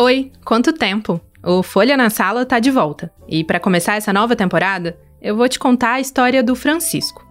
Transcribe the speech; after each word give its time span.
Oi, 0.00 0.32
quanto 0.46 0.72
tempo? 0.72 1.20
O 1.44 1.62
Folha 1.62 1.94
na 1.94 2.08
Sala 2.08 2.46
tá 2.46 2.58
de 2.58 2.70
volta. 2.70 3.12
E 3.28 3.44
para 3.44 3.60
começar 3.60 3.96
essa 3.96 4.14
nova 4.14 4.34
temporada, 4.34 4.96
eu 5.20 5.36
vou 5.36 5.46
te 5.46 5.58
contar 5.58 5.92
a 5.92 6.00
história 6.00 6.42
do 6.42 6.56
Francisco. 6.56 7.22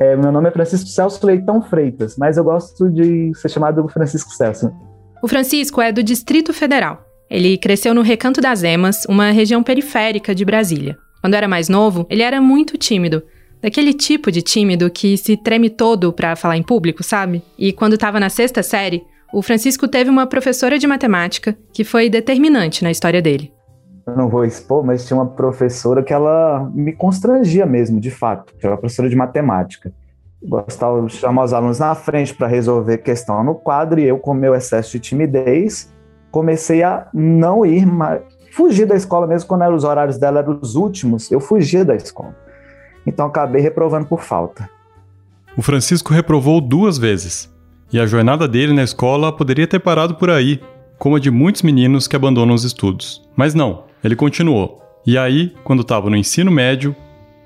É, 0.00 0.16
meu 0.16 0.32
nome 0.32 0.48
é 0.48 0.50
Francisco 0.50 0.88
Celso 0.88 1.24
Leitão 1.24 1.62
Freitas, 1.62 2.16
mas 2.18 2.36
eu 2.36 2.42
gosto 2.42 2.90
de 2.90 3.30
ser 3.36 3.48
chamado 3.48 3.86
Francisco 3.86 4.32
Celso. 4.32 4.72
O 5.22 5.28
Francisco 5.28 5.80
é 5.80 5.92
do 5.92 6.02
Distrito 6.02 6.52
Federal. 6.52 7.00
Ele 7.30 7.56
cresceu 7.56 7.94
no 7.94 8.02
Recanto 8.02 8.40
das 8.40 8.64
Emas, 8.64 9.04
uma 9.08 9.30
região 9.30 9.62
periférica 9.62 10.34
de 10.34 10.44
Brasília. 10.44 10.98
Quando 11.20 11.34
era 11.34 11.46
mais 11.46 11.68
novo, 11.68 12.08
ele 12.10 12.22
era 12.24 12.40
muito 12.40 12.76
tímido. 12.76 13.22
Daquele 13.62 13.94
tipo 13.94 14.32
de 14.32 14.42
tímido 14.42 14.90
que 14.90 15.16
se 15.16 15.36
treme 15.36 15.70
todo 15.70 16.12
para 16.12 16.34
falar 16.34 16.56
em 16.56 16.62
público, 16.62 17.04
sabe? 17.04 17.40
E 17.56 17.72
quando 17.72 17.92
estava 17.92 18.18
na 18.18 18.28
sexta 18.28 18.64
série, 18.64 19.04
o 19.32 19.42
Francisco 19.42 19.86
teve 19.86 20.08
uma 20.08 20.26
professora 20.26 20.78
de 20.78 20.86
matemática 20.86 21.56
que 21.72 21.84
foi 21.84 22.08
determinante 22.08 22.82
na 22.82 22.90
história 22.90 23.20
dele. 23.20 23.52
Eu 24.06 24.16
não 24.16 24.28
vou 24.28 24.44
expor, 24.44 24.84
mas 24.84 25.06
tinha 25.06 25.18
uma 25.18 25.26
professora 25.26 26.02
que 26.02 26.14
ela 26.14 26.70
me 26.74 26.92
constrangia 26.92 27.66
mesmo, 27.66 28.00
de 28.00 28.10
fato, 28.10 28.54
que 28.54 28.64
era 28.64 28.74
uma 28.74 28.80
professora 28.80 29.08
de 29.08 29.16
matemática. 29.16 29.92
Gostava 30.42 31.04
de 31.04 31.12
chamar 31.12 31.44
os 31.44 31.52
alunos 31.52 31.78
na 31.78 31.94
frente 31.94 32.34
para 32.34 32.46
resolver 32.46 32.98
questão 32.98 33.44
no 33.44 33.54
quadro 33.54 34.00
e 34.00 34.04
eu, 34.04 34.18
com 34.18 34.32
meu 34.32 34.54
excesso 34.54 34.92
de 34.92 35.00
timidez, 35.00 35.92
comecei 36.30 36.82
a 36.82 37.08
não 37.12 37.66
ir 37.66 37.84
mais, 37.84 38.22
fugir 38.52 38.86
da 38.86 38.96
escola 38.96 39.26
mesmo 39.26 39.46
quando 39.46 39.62
eram 39.62 39.74
os 39.74 39.84
horários 39.84 40.16
dela 40.16 40.40
eram 40.40 40.58
os 40.62 40.74
últimos, 40.74 41.30
eu 41.30 41.40
fugia 41.40 41.84
da 41.84 41.94
escola. 41.94 42.34
Então 43.06 43.26
acabei 43.26 43.60
reprovando 43.60 44.06
por 44.06 44.22
falta. 44.22 44.70
O 45.56 45.60
Francisco 45.62 46.14
reprovou 46.14 46.60
duas 46.60 46.96
vezes. 46.96 47.52
E 47.90 47.98
a 47.98 48.06
jornada 48.06 48.46
dele 48.46 48.72
na 48.72 48.82
escola 48.82 49.32
poderia 49.32 49.66
ter 49.66 49.78
parado 49.78 50.14
por 50.14 50.30
aí, 50.30 50.60
como 50.98 51.16
a 51.16 51.18
de 51.18 51.30
muitos 51.30 51.62
meninos 51.62 52.06
que 52.06 52.14
abandonam 52.14 52.54
os 52.54 52.64
estudos. 52.64 53.26
Mas 53.34 53.54
não, 53.54 53.84
ele 54.04 54.14
continuou. 54.14 54.82
E 55.06 55.16
aí, 55.16 55.54
quando 55.64 55.80
estava 55.80 56.10
no 56.10 56.16
ensino 56.16 56.50
médio, 56.50 56.94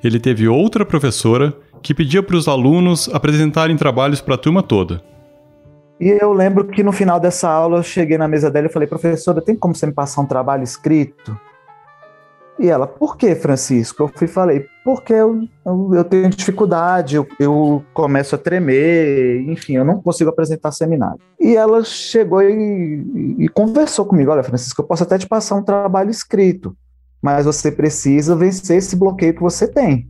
ele 0.02 0.18
teve 0.18 0.48
outra 0.48 0.84
professora 0.84 1.54
que 1.80 1.94
pedia 1.94 2.22
para 2.22 2.36
os 2.36 2.48
alunos 2.48 3.08
apresentarem 3.12 3.76
trabalhos 3.76 4.20
para 4.20 4.34
a 4.34 4.38
turma 4.38 4.62
toda. 4.62 5.02
E 6.00 6.08
eu 6.08 6.32
lembro 6.32 6.66
que 6.66 6.82
no 6.82 6.90
final 6.90 7.20
dessa 7.20 7.48
aula 7.48 7.78
eu 7.78 7.82
cheguei 7.84 8.18
na 8.18 8.26
mesa 8.26 8.50
dela 8.50 8.66
e 8.66 8.72
falei, 8.72 8.88
professora, 8.88 9.40
tem 9.40 9.54
como 9.54 9.74
você 9.74 9.86
me 9.86 9.92
passar 9.92 10.22
um 10.22 10.26
trabalho 10.26 10.64
escrito? 10.64 11.38
E 12.62 12.68
ela, 12.68 12.86
por 12.86 13.16
que, 13.16 13.34
Francisco? 13.34 14.04
Eu 14.04 14.10
fui 14.14 14.28
falei, 14.28 14.64
porque 14.84 15.12
eu, 15.12 15.48
eu, 15.66 15.94
eu 15.94 16.04
tenho 16.04 16.30
dificuldade, 16.30 17.16
eu, 17.16 17.26
eu, 17.40 17.84
começo 17.92 18.36
a 18.36 18.38
tremer, 18.38 19.40
enfim, 19.50 19.72
eu 19.72 19.84
não 19.84 20.00
consigo 20.00 20.30
apresentar 20.30 20.70
seminário. 20.70 21.18
E 21.40 21.56
ela 21.56 21.82
chegou 21.82 22.40
e, 22.40 23.34
e, 23.36 23.48
conversou 23.48 24.06
comigo: 24.06 24.30
olha, 24.30 24.44
Francisco, 24.44 24.80
eu 24.80 24.86
posso 24.86 25.02
até 25.02 25.18
te 25.18 25.26
passar 25.26 25.56
um 25.56 25.62
trabalho 25.64 26.08
escrito, 26.08 26.72
mas 27.20 27.46
você 27.46 27.72
precisa 27.72 28.36
vencer 28.36 28.76
esse 28.76 28.94
bloqueio 28.94 29.34
que 29.34 29.42
você 29.42 29.66
tem. 29.66 30.08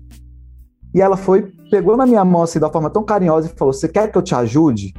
E 0.95 1.01
ela 1.01 1.17
foi, 1.17 1.51
pegou 1.71 1.97
na 1.97 2.05
minha 2.05 2.23
mão 2.23 2.43
assim, 2.43 2.61
da 2.61 2.69
forma 2.69 2.91
tão 2.91 3.03
carinhosa 3.03 3.47
e 3.47 3.59
falou: 3.59 3.73
Você 3.73 3.89
quer 3.89 4.13
que 4.13 4.19
eu 4.19 4.23
te 4.23 4.35
ajude? 4.35 4.93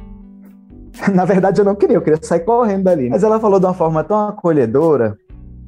Na 1.14 1.24
verdade, 1.24 1.60
eu 1.60 1.64
não 1.64 1.76
queria, 1.76 1.98
eu 1.98 2.02
queria 2.02 2.18
sair 2.20 2.40
correndo 2.40 2.82
dali. 2.82 3.10
Mas 3.10 3.22
ela 3.22 3.38
falou 3.38 3.60
de 3.60 3.66
uma 3.66 3.74
forma 3.74 4.02
tão 4.02 4.26
acolhedora 4.26 5.16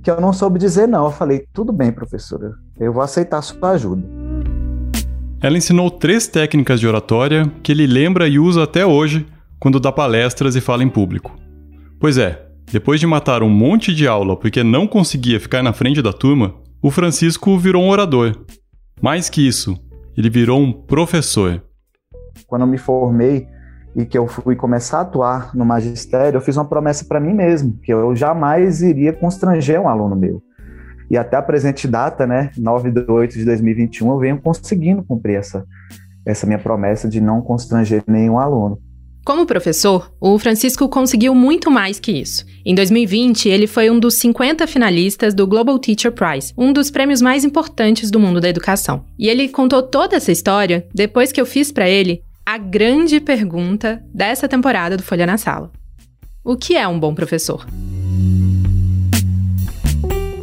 que 0.07 0.11
eu 0.13 0.21
não 0.21 0.33
soube 0.33 0.57
dizer 0.57 0.87
não. 0.87 1.07
Eu 1.07 1.11
falei, 1.11 1.49
tudo 1.53 1.73
bem, 1.73 1.91
professora, 1.91 2.53
eu 2.79 2.93
vou 2.93 3.03
aceitar 3.03 3.43
sua 3.43 3.71
ajuda. 3.71 4.07
Ela 5.43 5.59
ensinou 5.59 5.91
três 5.91 6.29
técnicas 6.29 6.79
de 6.79 6.87
oratória 6.87 7.45
que 7.61 7.73
ele 7.73 7.89
lembra 7.89 8.29
e 8.29 8.39
usa 8.39 8.63
até 8.63 8.87
hoje 8.87 9.27
quando 9.59 9.81
dá 9.81 9.91
palestras 9.91 10.55
e 10.55 10.61
fala 10.61 10.85
em 10.85 10.89
público. 10.89 11.37
Pois 11.99 12.19
é, 12.19 12.47
depois 12.71 13.01
de 13.01 13.07
matar 13.07 13.43
um 13.43 13.51
monte 13.51 13.93
de 13.93 14.07
aula 14.07 14.37
porque 14.37 14.63
não 14.63 14.87
conseguia 14.87 15.41
ficar 15.41 15.61
na 15.61 15.73
frente 15.73 16.01
da 16.01 16.13
turma, 16.13 16.55
o 16.81 16.89
Francisco 16.89 17.59
virou 17.59 17.83
um 17.83 17.91
orador. 17.91 18.33
Mais 19.03 19.29
que 19.29 19.45
isso, 19.45 19.77
ele 20.17 20.31
virou 20.31 20.61
um 20.61 20.73
professor. 20.73 21.61
Quando 22.47 22.63
eu 22.63 22.69
me 22.69 22.79
formei, 22.79 23.49
e 23.97 24.05
que 24.05 24.19
eu 24.19 24.27
fui 24.27 24.55
começar 24.55 24.99
a 24.99 25.01
atuar 25.01 25.57
no 25.57 25.65
magistério, 25.65 26.37
eu 26.37 26.41
fiz 26.43 26.57
uma 26.57 26.67
promessa 26.67 27.07
para 27.07 27.19
mim 27.19 27.33
mesmo, 27.33 27.79
que 27.83 27.93
eu 27.93 28.15
jamais 28.15 28.83
iria 28.83 29.13
constranger 29.13 29.81
um 29.81 29.89
aluno 29.89 30.15
meu. 30.15 30.43
E 31.11 31.17
até 31.17 31.37
a 31.37 31.43
presente 31.43 31.89
data, 31.89 32.27
né, 32.27 32.51
9 32.59 32.91
de 32.91 33.11
8 33.11 33.39
de 33.39 33.45
2021, 33.47 34.11
eu 34.11 34.19
venho 34.19 34.41
conseguindo 34.41 35.03
cumprir 35.03 35.37
essa, 35.37 35.65
essa 36.27 36.47
minha 36.47 36.59
promessa 36.59 37.09
de 37.09 37.23
não 37.23 37.41
constranger 37.41 38.03
nenhum 38.07 38.39
aluno. 38.39 38.79
Como 39.25 39.47
professor, 39.47 40.13
o 40.21 40.39
Francisco 40.39 40.89
conseguiu 40.89 41.35
muito 41.35 41.69
mais 41.69 41.99
que 41.99 42.13
isso. 42.13 42.45
Em 42.65 42.77
2020, 42.77 43.49
ele 43.49 43.67
foi 43.67 43.91
um 43.91 43.99
dos 43.99 44.15
50 44.17 44.67
finalistas 44.69 45.35
do 45.35 45.49
Global 45.49 45.77
Teacher 45.81 46.13
Prize, 46.13 46.53
um 46.57 46.73
dos 46.73 46.93
prêmios 46.93 47.21
mais 47.21 47.45
importantes 47.45 48.09
do 48.09 48.21
mundo 48.21 48.41
da 48.41 48.49
educação. 48.49 49.05
E 49.19 49.29
ele 49.29 49.49
contou 49.49 49.83
toda 49.83 50.15
essa 50.15 50.31
história 50.31 50.87
depois 50.95 51.33
que 51.33 51.41
eu 51.41 51.47
fiz 51.47 51.73
para 51.73 51.89
ele 51.89 52.23
a 52.47 52.59
grande 52.59 53.19
pergunta 53.19 54.01
dessa 54.15 54.49
temporada 54.49 54.97
do 54.97 55.03
Folha 55.03 55.27
na 55.27 55.37
Sala: 55.37 55.73
O 56.45 56.57
que 56.57 56.77
é 56.77 56.87
um 56.87 56.99
bom 56.99 57.13
professor? 57.13 57.67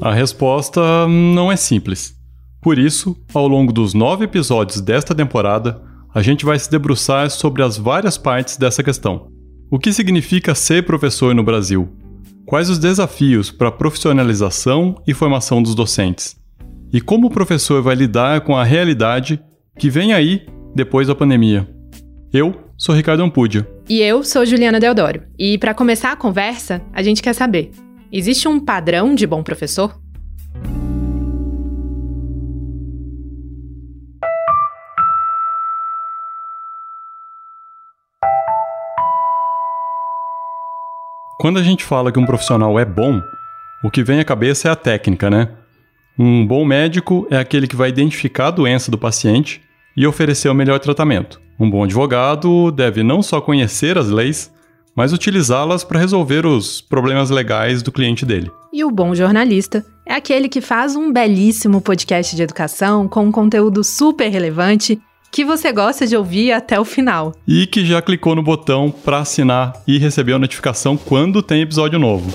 A 0.01 0.13
resposta 0.13 1.07
não 1.07 1.49
é 1.49 1.55
simples. 1.55 2.13
Por 2.61 2.77
isso, 2.77 3.15
ao 3.33 3.47
longo 3.47 3.71
dos 3.71 3.93
nove 3.93 4.25
episódios 4.25 4.81
desta 4.81 5.15
temporada, 5.15 5.81
a 6.13 6.21
gente 6.21 6.43
vai 6.43 6.59
se 6.59 6.69
debruçar 6.69 7.29
sobre 7.29 7.63
as 7.63 7.77
várias 7.77 8.17
partes 8.17 8.57
dessa 8.57 8.83
questão. 8.83 9.29
O 9.71 9.79
que 9.79 9.93
significa 9.93 10.53
ser 10.53 10.85
professor 10.85 11.33
no 11.33 11.41
Brasil? 11.41 11.89
Quais 12.45 12.69
os 12.69 12.77
desafios 12.77 13.49
para 13.49 13.69
a 13.69 13.71
profissionalização 13.71 15.01
e 15.07 15.13
formação 15.13 15.63
dos 15.63 15.73
docentes? 15.73 16.35
E 16.91 16.99
como 16.99 17.27
o 17.27 17.31
professor 17.31 17.81
vai 17.81 17.95
lidar 17.95 18.41
com 18.41 18.57
a 18.57 18.63
realidade 18.63 19.41
que 19.79 19.89
vem 19.89 20.13
aí 20.13 20.45
depois 20.75 21.07
da 21.07 21.15
pandemia? 21.15 21.67
Eu 22.35 22.71
sou 22.75 22.95
Ricardo 22.95 23.21
Ampudio. 23.21 23.63
E 23.87 24.01
eu 24.01 24.23
sou 24.23 24.43
Juliana 24.43 24.79
Deodoro. 24.79 25.21
E 25.37 25.55
para 25.59 25.71
começar 25.71 26.11
a 26.11 26.15
conversa, 26.15 26.81
a 26.91 27.03
gente 27.03 27.21
quer 27.21 27.33
saber: 27.33 27.69
existe 28.11 28.47
um 28.47 28.59
padrão 28.59 29.13
de 29.13 29.27
bom 29.27 29.43
professor? 29.43 29.95
Quando 41.39 41.59
a 41.59 41.63
gente 41.63 41.83
fala 41.83 42.11
que 42.11 42.17
um 42.17 42.25
profissional 42.25 42.79
é 42.79 42.85
bom, 42.85 43.21
o 43.83 43.91
que 43.91 44.01
vem 44.01 44.19
à 44.19 44.25
cabeça 44.25 44.69
é 44.69 44.71
a 44.71 44.75
técnica, 44.75 45.29
né? 45.29 45.49
Um 46.17 46.47
bom 46.47 46.65
médico 46.65 47.27
é 47.29 47.37
aquele 47.37 47.67
que 47.67 47.75
vai 47.75 47.89
identificar 47.89 48.47
a 48.47 48.51
doença 48.51 48.89
do 48.89 48.97
paciente 48.97 49.61
e 49.95 50.07
oferecer 50.07 50.49
o 50.49 50.55
melhor 50.55 50.79
tratamento. 50.79 51.42
Um 51.59 51.69
bom 51.69 51.83
advogado 51.83 52.71
deve 52.71 53.03
não 53.03 53.21
só 53.21 53.39
conhecer 53.39 53.97
as 53.97 54.09
leis, 54.09 54.51
mas 54.95 55.13
utilizá-las 55.13 55.83
para 55.83 55.99
resolver 55.99 56.45
os 56.45 56.81
problemas 56.81 57.29
legais 57.29 57.81
do 57.81 57.91
cliente 57.91 58.25
dele. 58.25 58.51
E 58.71 58.83
o 58.83 58.91
bom 58.91 59.13
jornalista 59.15 59.85
é 60.05 60.13
aquele 60.13 60.49
que 60.49 60.61
faz 60.61 60.95
um 60.95 61.11
belíssimo 61.11 61.81
podcast 61.81 62.35
de 62.35 62.43
educação 62.43 63.07
com 63.07 63.25
um 63.25 63.31
conteúdo 63.31 63.83
super 63.83 64.29
relevante 64.29 64.99
que 65.31 65.43
você 65.43 65.71
gosta 65.71 66.05
de 66.05 66.15
ouvir 66.15 66.51
até 66.51 66.79
o 66.79 66.85
final. 66.85 67.33
E 67.47 67.65
que 67.65 67.83
já 67.83 68.01
clicou 68.03 68.35
no 68.35 68.43
botão 68.43 68.91
para 68.91 69.19
assinar 69.19 69.73
e 69.87 69.97
receber 69.97 70.33
a 70.33 70.39
notificação 70.39 70.95
quando 70.95 71.41
tem 71.41 71.61
episódio 71.61 71.97
novo. 71.97 72.31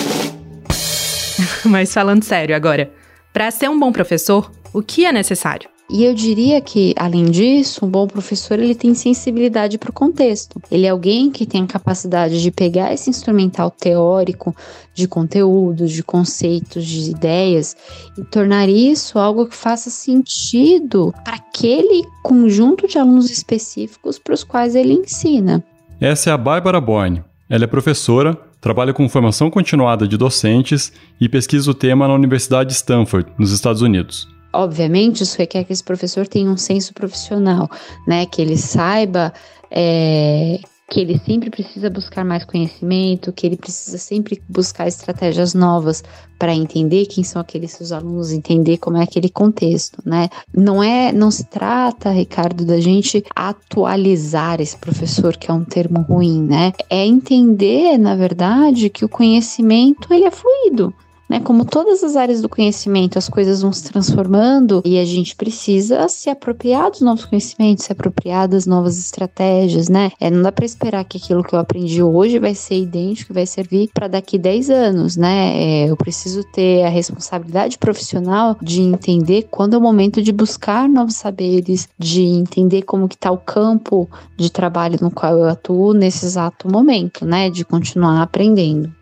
Mas 1.66 1.92
falando 1.92 2.22
sério 2.22 2.56
agora, 2.56 2.90
para 3.32 3.50
ser 3.50 3.68
um 3.68 3.78
bom 3.78 3.92
professor, 3.92 4.50
o 4.72 4.82
que 4.82 5.04
é 5.04 5.12
necessário? 5.12 5.73
E 5.94 6.02
eu 6.02 6.12
diria 6.12 6.60
que, 6.60 6.92
além 6.96 7.26
disso, 7.26 7.86
um 7.86 7.88
bom 7.88 8.08
professor 8.08 8.58
ele 8.58 8.74
tem 8.74 8.94
sensibilidade 8.94 9.78
para 9.78 9.90
o 9.90 9.92
contexto. 9.92 10.60
Ele 10.68 10.86
é 10.86 10.88
alguém 10.88 11.30
que 11.30 11.46
tem 11.46 11.62
a 11.62 11.66
capacidade 11.68 12.42
de 12.42 12.50
pegar 12.50 12.92
esse 12.92 13.08
instrumental 13.08 13.70
teórico 13.70 14.56
de 14.92 15.06
conteúdos, 15.06 15.92
de 15.92 16.02
conceitos, 16.02 16.84
de 16.84 17.12
ideias 17.12 17.76
e 18.18 18.24
tornar 18.24 18.68
isso 18.68 19.20
algo 19.20 19.46
que 19.46 19.54
faça 19.54 19.88
sentido 19.88 21.14
para 21.24 21.36
aquele 21.36 22.04
conjunto 22.24 22.88
de 22.88 22.98
alunos 22.98 23.30
específicos 23.30 24.18
para 24.18 24.34
os 24.34 24.42
quais 24.42 24.74
ele 24.74 24.94
ensina. 24.94 25.62
Essa 26.00 26.30
é 26.30 26.32
a 26.32 26.36
Bárbara 26.36 26.80
Borne. 26.80 27.22
Ela 27.48 27.64
é 27.64 27.68
professora, 27.68 28.36
trabalha 28.60 28.92
com 28.92 29.08
formação 29.08 29.48
continuada 29.48 30.08
de 30.08 30.16
docentes 30.16 30.92
e 31.20 31.28
pesquisa 31.28 31.70
o 31.70 31.74
tema 31.74 32.08
na 32.08 32.14
Universidade 32.14 32.70
de 32.70 32.74
Stanford, 32.74 33.30
nos 33.38 33.52
Estados 33.52 33.80
Unidos. 33.80 34.33
Obviamente, 34.54 35.22
isso 35.22 35.36
requer 35.36 35.64
que 35.64 35.72
esse 35.72 35.84
professor 35.84 36.26
tenha 36.26 36.50
um 36.50 36.56
senso 36.56 36.94
profissional, 36.94 37.68
né? 38.06 38.26
Que 38.26 38.40
ele 38.40 38.56
saiba 38.56 39.32
é, 39.70 40.60
que 40.90 41.00
ele 41.00 41.18
sempre 41.18 41.50
precisa 41.50 41.88
buscar 41.88 42.24
mais 42.24 42.44
conhecimento, 42.44 43.32
que 43.32 43.46
ele 43.46 43.56
precisa 43.56 43.96
sempre 43.98 44.40
buscar 44.48 44.86
estratégias 44.86 45.54
novas 45.54 46.04
para 46.38 46.54
entender 46.54 47.06
quem 47.06 47.24
são 47.24 47.40
aqueles 47.40 47.72
seus 47.72 47.90
alunos, 47.90 48.30
entender 48.30 48.76
como 48.78 48.98
é 48.98 49.02
aquele 49.02 49.28
contexto, 49.28 50.02
né? 50.04 50.28
Não 50.54 50.82
é, 50.82 51.10
não 51.10 51.30
se 51.30 51.44
trata, 51.44 52.10
Ricardo, 52.10 52.64
da 52.64 52.78
gente 52.80 53.24
atualizar 53.34 54.60
esse 54.60 54.76
professor, 54.76 55.36
que 55.36 55.50
é 55.50 55.54
um 55.54 55.64
termo 55.64 56.02
ruim, 56.02 56.42
né? 56.42 56.72
É 56.90 57.04
entender, 57.04 57.96
na 57.98 58.14
verdade, 58.14 58.90
que 58.90 59.04
o 59.04 59.08
conhecimento 59.08 60.12
ele 60.12 60.24
é 60.24 60.30
fluido. 60.30 60.94
Né? 61.28 61.40
Como 61.40 61.64
todas 61.64 62.02
as 62.04 62.16
áreas 62.16 62.42
do 62.42 62.48
conhecimento, 62.48 63.18
as 63.18 63.28
coisas 63.28 63.62
vão 63.62 63.72
se 63.72 63.84
transformando 63.84 64.82
e 64.84 64.98
a 64.98 65.04
gente 65.04 65.34
precisa 65.34 66.06
se 66.08 66.28
apropriar 66.28 66.90
dos 66.90 67.00
novos 67.00 67.24
conhecimentos, 67.24 67.84
se 67.84 67.92
apropriar 67.92 68.46
das 68.46 68.66
novas 68.66 68.98
estratégias, 68.98 69.88
né? 69.88 70.10
É, 70.20 70.30
não 70.30 70.42
dá 70.42 70.52
para 70.52 70.64
esperar 70.64 71.04
que 71.04 71.16
aquilo 71.16 71.42
que 71.42 71.54
eu 71.54 71.58
aprendi 71.58 72.02
hoje 72.02 72.38
vai 72.38 72.54
ser 72.54 72.78
idêntico 72.78 73.32
e 73.32 73.34
vai 73.34 73.46
servir 73.46 73.90
para 73.94 74.08
daqui 74.08 74.38
10 74.38 74.70
anos, 74.70 75.16
né? 75.16 75.52
É, 75.56 75.90
eu 75.90 75.96
preciso 75.96 76.44
ter 76.52 76.84
a 76.84 76.88
responsabilidade 76.88 77.78
profissional 77.78 78.56
de 78.60 78.82
entender 78.82 79.48
quando 79.50 79.74
é 79.74 79.78
o 79.78 79.80
momento 79.80 80.22
de 80.22 80.32
buscar 80.32 80.88
novos 80.88 81.16
saberes, 81.16 81.88
de 81.98 82.22
entender 82.22 82.82
como 82.82 83.08
que 83.08 83.14
está 83.14 83.30
o 83.30 83.38
campo 83.38 84.08
de 84.36 84.50
trabalho 84.50 84.98
no 85.00 85.10
qual 85.10 85.38
eu 85.38 85.48
atuo 85.48 85.94
nesse 85.94 86.26
exato 86.26 86.70
momento, 86.70 87.24
né? 87.24 87.48
De 87.48 87.64
continuar 87.64 88.22
aprendendo. 88.22 88.92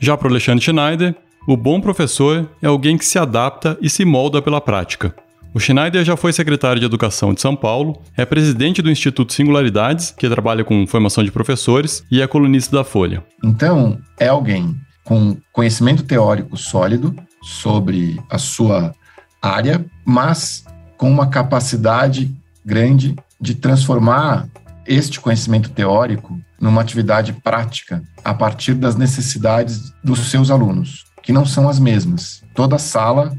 Já 0.00 0.16
para 0.16 0.28
o 0.28 0.30
Alexandre 0.30 0.64
Schneider, 0.64 1.14
o 1.46 1.56
bom 1.56 1.80
professor 1.80 2.48
é 2.62 2.66
alguém 2.66 2.96
que 2.96 3.04
se 3.04 3.18
adapta 3.18 3.76
e 3.80 3.90
se 3.90 4.04
molda 4.04 4.40
pela 4.40 4.60
prática. 4.60 5.14
O 5.52 5.58
Schneider 5.58 6.04
já 6.04 6.16
foi 6.16 6.32
secretário 6.32 6.78
de 6.78 6.86
Educação 6.86 7.34
de 7.34 7.40
São 7.40 7.56
Paulo, 7.56 8.00
é 8.16 8.24
presidente 8.24 8.80
do 8.80 8.90
Instituto 8.90 9.32
Singularidades, 9.32 10.12
que 10.12 10.28
trabalha 10.28 10.62
com 10.62 10.86
formação 10.86 11.24
de 11.24 11.32
professores, 11.32 12.04
e 12.10 12.22
é 12.22 12.26
colunista 12.26 12.76
da 12.76 12.84
Folha. 12.84 13.24
Então, 13.42 13.98
é 14.20 14.28
alguém 14.28 14.76
com 15.02 15.36
conhecimento 15.52 16.04
teórico 16.04 16.56
sólido 16.56 17.16
sobre 17.42 18.20
a 18.30 18.38
sua 18.38 18.94
área, 19.42 19.84
mas 20.04 20.64
com 20.96 21.10
uma 21.10 21.28
capacidade 21.28 22.30
grande 22.64 23.16
de 23.40 23.54
transformar 23.54 24.46
este 24.86 25.18
conhecimento 25.18 25.70
teórico 25.70 26.38
numa 26.60 26.80
atividade 26.80 27.32
prática 27.32 28.02
a 28.24 28.34
partir 28.34 28.74
das 28.74 28.96
necessidades 28.96 29.92
dos 30.02 30.30
seus 30.30 30.50
alunos, 30.50 31.04
que 31.22 31.32
não 31.32 31.46
são 31.46 31.68
as 31.68 31.78
mesmas. 31.78 32.42
Toda 32.54 32.78
sala 32.78 33.36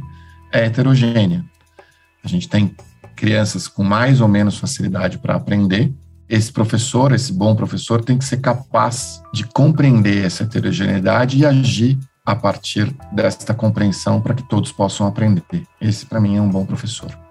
é 0.52 0.66
heterogênea. 0.66 1.44
A 2.24 2.28
gente 2.28 2.48
tem 2.48 2.76
crianças 3.16 3.68
com 3.68 3.84
mais 3.84 4.22
ou 4.22 4.28
menos 4.28 4.58
facilidade 4.58 5.18
para 5.18 5.36
aprender. 5.36 5.94
Esse 6.28 6.52
professor, 6.52 7.12
esse 7.12 7.34
bom 7.34 7.56
professor, 7.56 8.04
tem 8.04 8.18
que 8.18 8.26
ser 8.26 8.38
capaz 8.38 9.22
de 9.34 9.46
compreender 9.46 10.26
essa 10.26 10.44
heterogeneidade 10.44 11.38
e 11.38 11.46
agir 11.46 11.98
a 12.26 12.36
partir 12.36 12.96
desta 13.12 13.54
compreensão 13.54 14.22
para 14.22 14.36
que 14.36 14.48
todos 14.48 14.72
possam 14.72 15.08
aprender. 15.08 15.64
Esse, 15.82 16.06
para 16.06 16.22
mim, 16.22 16.38
é 16.38 16.42
um 16.42 16.50
bom 16.50 16.66
professor. 16.66 17.29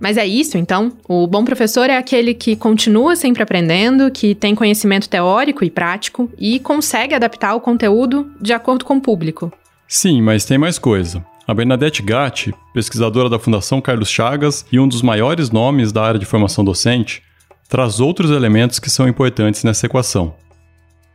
Mas 0.00 0.16
é 0.16 0.26
isso, 0.26 0.56
então? 0.56 0.92
O 1.06 1.26
bom 1.26 1.44
professor 1.44 1.90
é 1.90 1.96
aquele 1.98 2.32
que 2.32 2.56
continua 2.56 3.14
sempre 3.14 3.42
aprendendo, 3.42 4.10
que 4.10 4.34
tem 4.34 4.54
conhecimento 4.54 5.08
teórico 5.08 5.62
e 5.62 5.70
prático 5.70 6.30
e 6.38 6.58
consegue 6.58 7.14
adaptar 7.14 7.54
o 7.54 7.60
conteúdo 7.60 8.32
de 8.40 8.54
acordo 8.54 8.82
com 8.82 8.96
o 8.96 9.00
público. 9.00 9.52
Sim, 9.86 10.22
mas 10.22 10.46
tem 10.46 10.56
mais 10.56 10.78
coisa. 10.78 11.22
A 11.46 11.52
Bernadette 11.52 12.02
Gatti, 12.02 12.54
pesquisadora 12.72 13.28
da 13.28 13.38
Fundação 13.38 13.80
Carlos 13.80 14.08
Chagas 14.08 14.64
e 14.72 14.80
um 14.80 14.88
dos 14.88 15.02
maiores 15.02 15.50
nomes 15.50 15.92
da 15.92 16.02
área 16.02 16.18
de 16.18 16.24
formação 16.24 16.64
docente, 16.64 17.22
traz 17.68 18.00
outros 18.00 18.30
elementos 18.30 18.78
que 18.78 18.88
são 18.88 19.06
importantes 19.06 19.64
nessa 19.64 19.84
equação. 19.84 20.34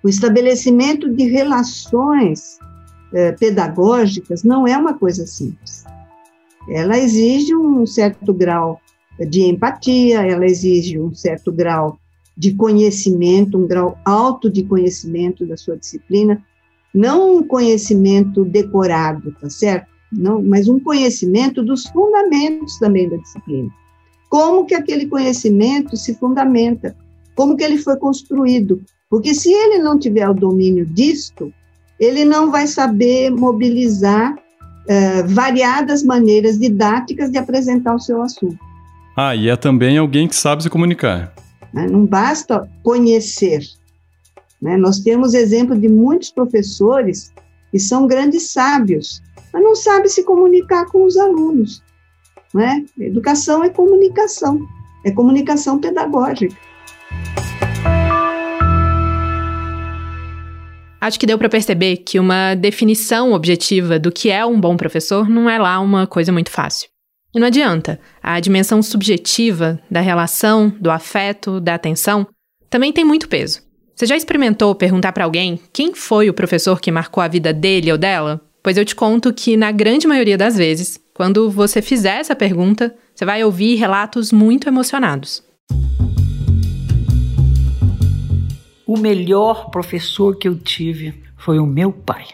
O 0.04 0.10
estabelecimento 0.10 1.10
de 1.10 1.28
relações 1.28 2.60
eh, 3.14 3.32
pedagógicas 3.32 4.44
não 4.44 4.68
é 4.68 4.78
uma 4.78 4.94
coisa 4.94 5.26
simples 5.26 5.86
ela 6.70 6.98
exige 6.98 7.56
um 7.56 7.86
certo 7.86 8.34
grau 8.34 8.80
de 9.20 9.44
empatia, 9.44 10.26
ela 10.26 10.46
exige 10.46 11.00
um 11.00 11.14
certo 11.14 11.52
grau 11.52 11.98
de 12.38 12.54
conhecimento, 12.54 13.58
um 13.58 13.68
grau 13.68 13.98
alto 14.04 14.50
de 14.50 14.64
conhecimento 14.64 15.46
da 15.46 15.56
sua 15.56 15.78
disciplina, 15.78 16.44
não 16.94 17.38
um 17.38 17.44
conhecimento 17.44 18.44
decorado, 18.44 19.34
tá 19.40 19.50
certo? 19.50 19.88
Não, 20.12 20.42
mas 20.42 20.68
um 20.68 20.80
conhecimento 20.80 21.64
dos 21.64 21.86
fundamentos 21.88 22.78
também 22.80 23.10
da 23.10 23.18
disciplina. 23.18 23.70
Como 24.30 24.66
que 24.66 24.76
aquele 24.76 25.06
conhecimento 25.06 25.96
se 25.96 26.16
fundamenta? 26.16 26.96
Como 27.36 27.56
que 27.56 27.64
ele 27.64 27.78
foi 27.78 27.98
construído? 27.98 28.82
Porque 29.10 29.34
se 29.34 29.52
ele 29.52 29.80
não 29.80 30.00
tiver 30.00 30.28
o 30.30 30.34
domínio 30.34 30.86
disto, 30.86 31.54
ele 32.00 32.26
não 32.26 32.52
vai 32.52 32.68
saber 32.68 33.30
mobilizar 33.30 34.36
uh, 34.86 35.28
variadas 35.28 36.04
maneiras 36.04 36.58
didáticas 36.58 37.32
de 37.32 37.38
apresentar 37.38 37.96
o 37.96 38.00
seu 38.00 38.22
assunto. 38.22 38.58
Ah, 39.16 39.36
e 39.36 39.50
é 39.50 39.56
também 39.56 39.98
alguém 39.98 40.28
que 40.28 40.36
sabe 40.36 40.64
se 40.64 40.70
comunicar. 40.70 41.34
Né? 41.74 41.88
Não 41.88 42.06
basta 42.06 42.70
conhecer. 42.84 43.62
Né? 44.62 44.78
Nós 44.78 45.00
temos 45.00 45.34
exemplo 45.34 45.78
de 45.78 45.88
muitos 45.88 46.32
professores 46.32 47.34
que 47.72 47.80
são 47.80 48.08
grandes 48.08 48.52
sábios, 48.52 49.22
mas 49.54 49.64
não 49.64 49.76
sabem 49.76 50.10
se 50.10 50.24
comunicar 50.24 50.86
com 50.86 51.04
os 51.06 51.18
alunos. 51.18 51.82
Né? 52.54 52.86
Educação 53.00 53.64
é 53.64 53.70
comunicação, 53.70 54.60
é 55.06 55.12
comunicação 55.12 55.80
pedagógica. 55.80 56.56
Acho 61.06 61.20
que 61.20 61.28
deu 61.28 61.38
para 61.38 61.48
perceber 61.48 61.98
que 61.98 62.20
uma 62.20 62.56
definição 62.56 63.32
objetiva 63.32 64.00
do 64.00 64.12
que 64.12 64.32
é 64.32 64.44
um 64.44 64.60
bom 64.60 64.76
professor 64.76 65.30
não 65.30 65.48
é 65.48 65.60
lá 65.60 65.80
uma 65.80 66.08
coisa 66.08 66.32
muito 66.32 66.50
fácil. 66.50 66.90
E 67.32 67.40
não 67.40 67.46
adianta, 67.46 68.00
a 68.24 68.40
dimensão 68.40 68.82
subjetiva 68.82 69.80
da 69.88 70.02
relação, 70.02 70.74
do 70.82 70.90
afeto, 70.90 71.60
da 71.60 71.76
atenção 71.76 72.26
também 72.72 72.92
tem 72.92 73.06
muito 73.06 73.30
peso. 73.30 73.62
Você 73.96 74.08
já 74.08 74.18
experimentou 74.18 74.74
perguntar 74.74 75.12
para 75.12 75.26
alguém 75.26 75.60
quem 75.72 75.94
foi 75.94 76.28
o 76.28 76.34
professor 76.34 76.82
que 76.82 76.92
marcou 76.92 77.22
a 77.22 77.28
vida 77.28 77.54
dele 77.54 77.92
ou 77.92 78.00
dela? 78.00 78.42
Pois 78.64 78.76
eu 78.76 78.84
te 78.84 78.96
conto 78.96 79.32
que, 79.32 79.56
na 79.56 79.72
grande 79.72 80.08
maioria 80.08 80.40
das 80.40 80.58
vezes, 80.58 81.00
quando 81.14 81.52
você 81.52 81.84
fizer 81.84 82.18
essa 82.18 82.36
pergunta, 82.36 82.96
você 83.14 83.26
vai 83.26 83.44
ouvir 83.44 83.76
relatos 83.76 84.32
muito 84.32 84.68
emocionados. 84.68 85.44
O 88.88 88.98
melhor 88.98 89.72
professor 89.72 90.38
que 90.38 90.48
eu 90.48 90.56
tive 90.56 91.24
foi 91.38 91.58
o 91.58 91.66
meu 91.66 91.92
pai. 91.92 92.26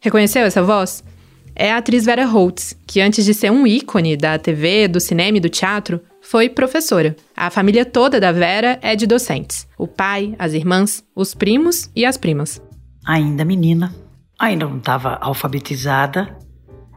Reconheceu 0.00 0.42
essa 0.42 0.62
voz? 0.62 1.04
É 1.54 1.70
a 1.70 1.76
atriz 1.76 2.04
Vera 2.04 2.24
Holtz, 2.24 2.76
que 2.86 3.00
antes 3.00 3.24
de 3.24 3.32
ser 3.32 3.52
um 3.52 3.64
ícone 3.64 4.16
da 4.16 4.36
TV, 4.36 4.88
do 4.88 4.98
cinema 4.98 5.36
e 5.36 5.40
do 5.40 5.48
teatro, 5.48 6.00
foi 6.20 6.48
professora. 6.48 7.14
A 7.36 7.50
família 7.50 7.84
toda 7.84 8.18
da 8.18 8.32
Vera 8.32 8.80
é 8.82 8.96
de 8.96 9.06
docentes: 9.06 9.68
o 9.78 9.86
pai, 9.86 10.34
as 10.38 10.54
irmãs, 10.54 11.04
os 11.14 11.34
primos 11.34 11.88
e 11.94 12.04
as 12.04 12.16
primas. 12.16 12.60
Ainda 13.06 13.44
menina, 13.44 13.94
ainda 14.38 14.66
não 14.66 14.78
estava 14.78 15.18
alfabetizada, 15.20 16.36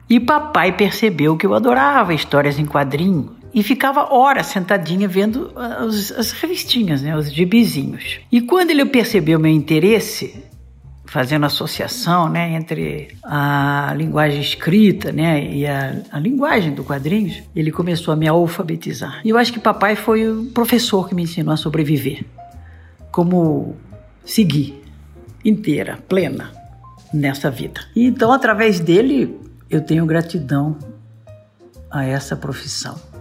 e 0.10 0.20
papai 0.20 0.76
percebeu 0.76 1.38
que 1.38 1.46
eu 1.46 1.54
adorava 1.54 2.14
histórias 2.14 2.58
em 2.58 2.66
quadrinho 2.66 3.35
e 3.56 3.64
ficava 3.64 4.14
horas 4.14 4.48
sentadinha 4.48 5.08
vendo 5.08 5.54
as, 5.56 6.12
as 6.12 6.32
revistinhas, 6.34 7.02
né, 7.02 7.16
os 7.16 7.32
gibizinhos. 7.32 8.20
E 8.30 8.42
quando 8.42 8.72
ele 8.72 8.84
percebeu 8.84 9.40
meu 9.40 9.50
interesse, 9.50 10.44
fazendo 11.06 11.46
associação 11.46 12.28
né, 12.28 12.54
entre 12.54 13.16
a 13.24 13.94
linguagem 13.96 14.42
escrita 14.42 15.14
né, 15.14 15.50
e 15.50 15.66
a, 15.66 16.02
a, 16.12 16.20
linguagem 16.20 16.74
do 16.74 16.84
quadrinhos, 16.84 17.44
ele 17.56 17.72
começou 17.72 18.14
a 18.14 18.18
me 18.18 18.28
alfabetizar. 18.28 19.22
E 19.24 19.30
eu 19.30 19.38
acho 19.38 19.54
que 19.54 19.60
papai 19.60 19.96
foi 19.96 20.30
o 20.30 20.48
professor 20.48 21.08
que 21.08 21.16
me 21.16 21.24
ensinou 21.24 21.54
a 21.54 21.58
sobreviver, 21.58 22.26
como 23.10 23.78
seguir 24.26 24.84
inteira, 25.46 25.98
plena 26.10 26.52
nessa 27.14 27.50
vida. 27.50 27.80
E 27.96 28.06
então, 28.06 28.34
através 28.34 28.82
dele, 28.82 29.40
eu 29.70 29.80
tenho 29.80 30.06
gratidão 30.06 30.78
a 31.90 32.04
essa 32.04 32.36
profissão 32.36 33.15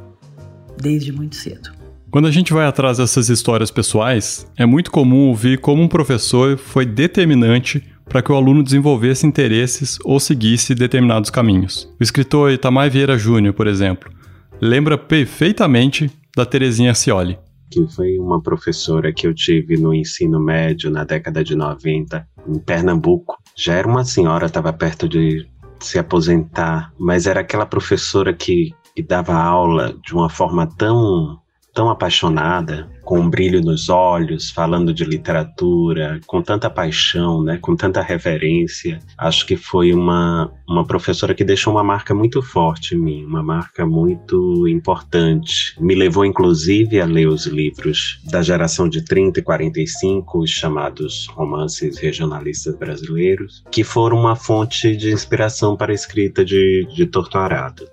desde 0.81 1.13
muito 1.13 1.37
cedo. 1.37 1.71
Quando 2.11 2.29
a 2.29 2.31
gente 2.31 2.53
vai 2.53 2.65
atrás 2.65 2.99
dessas 2.99 3.29
histórias 3.29 3.73
pessoais, 3.73 4.47
é 4.57 4.65
muito 4.65 4.91
comum 4.91 5.29
ouvir 5.29 5.59
como 5.59 5.83
um 5.83 5.89
professor 5.89 6.57
foi 6.57 6.87
determinante 6.87 7.83
para 8.05 8.23
que 8.23 8.31
o 8.31 8.37
aluno 8.37 8.63
desenvolvesse 8.63 9.27
interesses 9.27 9.99
ou 10.05 10.21
seguisse 10.21 10.75
determinados 10.75 11.31
caminhos. 11.31 11.93
O 11.99 12.03
escritor 12.03 12.53
Itamar 12.53 12.89
Vieira 12.89 13.19
Júnior, 13.19 13.55
por 13.55 13.67
exemplo, 13.67 14.13
lembra 14.61 14.97
perfeitamente 14.97 16.11
da 16.37 16.47
Terezinha 16.47 16.95
Cioli. 16.95 17.39
Que 17.71 17.85
foi 17.89 18.19
uma 18.19 18.41
professora 18.41 19.13
que 19.13 19.27
eu 19.27 19.35
tive 19.35 19.77
no 19.77 19.93
ensino 19.93 20.39
médio 20.39 20.91
na 20.91 21.03
década 21.03 21.43
de 21.43 21.57
90, 21.57 22.25
em 22.47 22.59
Pernambuco. 22.61 23.37
Já 23.57 23.75
era 23.75 23.89
uma 23.89 24.05
senhora, 24.05 24.47
estava 24.47 24.73
perto 24.73 25.09
de 25.09 25.47
se 25.81 25.99
aposentar, 25.99 26.93
mas 26.99 27.27
era 27.27 27.41
aquela 27.41 27.67
professora 27.67 28.33
que 28.33 28.73
que 28.95 29.03
dava 29.03 29.35
aula 29.35 29.95
de 30.05 30.15
uma 30.15 30.31
forma 30.31 30.67
tão 30.67 31.43
tão 31.75 31.91
apaixonada, 31.91 32.89
com 33.03 33.19
um 33.19 33.29
brilho 33.29 33.61
nos 33.61 33.89
olhos, 33.89 34.49
falando 34.51 34.95
de 34.95 35.05
literatura, 35.05 36.21
com 36.25 36.41
tanta 36.41 36.71
paixão, 36.71 37.43
né, 37.43 37.59
com 37.61 37.75
tanta 37.75 38.01
reverência. 38.01 39.01
Acho 39.19 39.45
que 39.45 39.57
foi 39.57 39.93
uma, 39.93 40.51
uma 40.69 40.87
professora 40.87 41.35
que 41.35 41.45
deixou 41.45 41.75
uma 41.75 41.83
marca 41.83 42.15
muito 42.15 42.41
forte 42.41 42.95
em 42.95 42.99
mim, 42.99 43.25
uma 43.25 43.43
marca 43.43 43.85
muito 43.85 44.69
importante. 44.69 45.77
Me 45.81 45.97
levou, 45.97 46.25
inclusive, 46.25 47.01
a 47.01 47.07
ler 47.07 47.27
os 47.27 47.47
livros 47.47 48.21
da 48.31 48.41
geração 48.41 48.89
de 48.89 49.05
30 49.05 49.41
e 49.41 49.43
45, 49.43 50.39
os 50.39 50.51
chamados 50.51 51.27
romances 51.35 51.99
regionalistas 51.99 52.77
brasileiros, 52.79 53.65
que 53.71 53.83
foram 53.83 54.17
uma 54.17 54.37
fonte 54.37 54.97
de 54.97 55.13
inspiração 55.13 55.77
para 55.77 55.91
a 55.91 55.95
escrita 55.95 56.45
de, 56.45 56.87
de 56.95 57.05
Torto 57.05 57.37
Arado. 57.37 57.85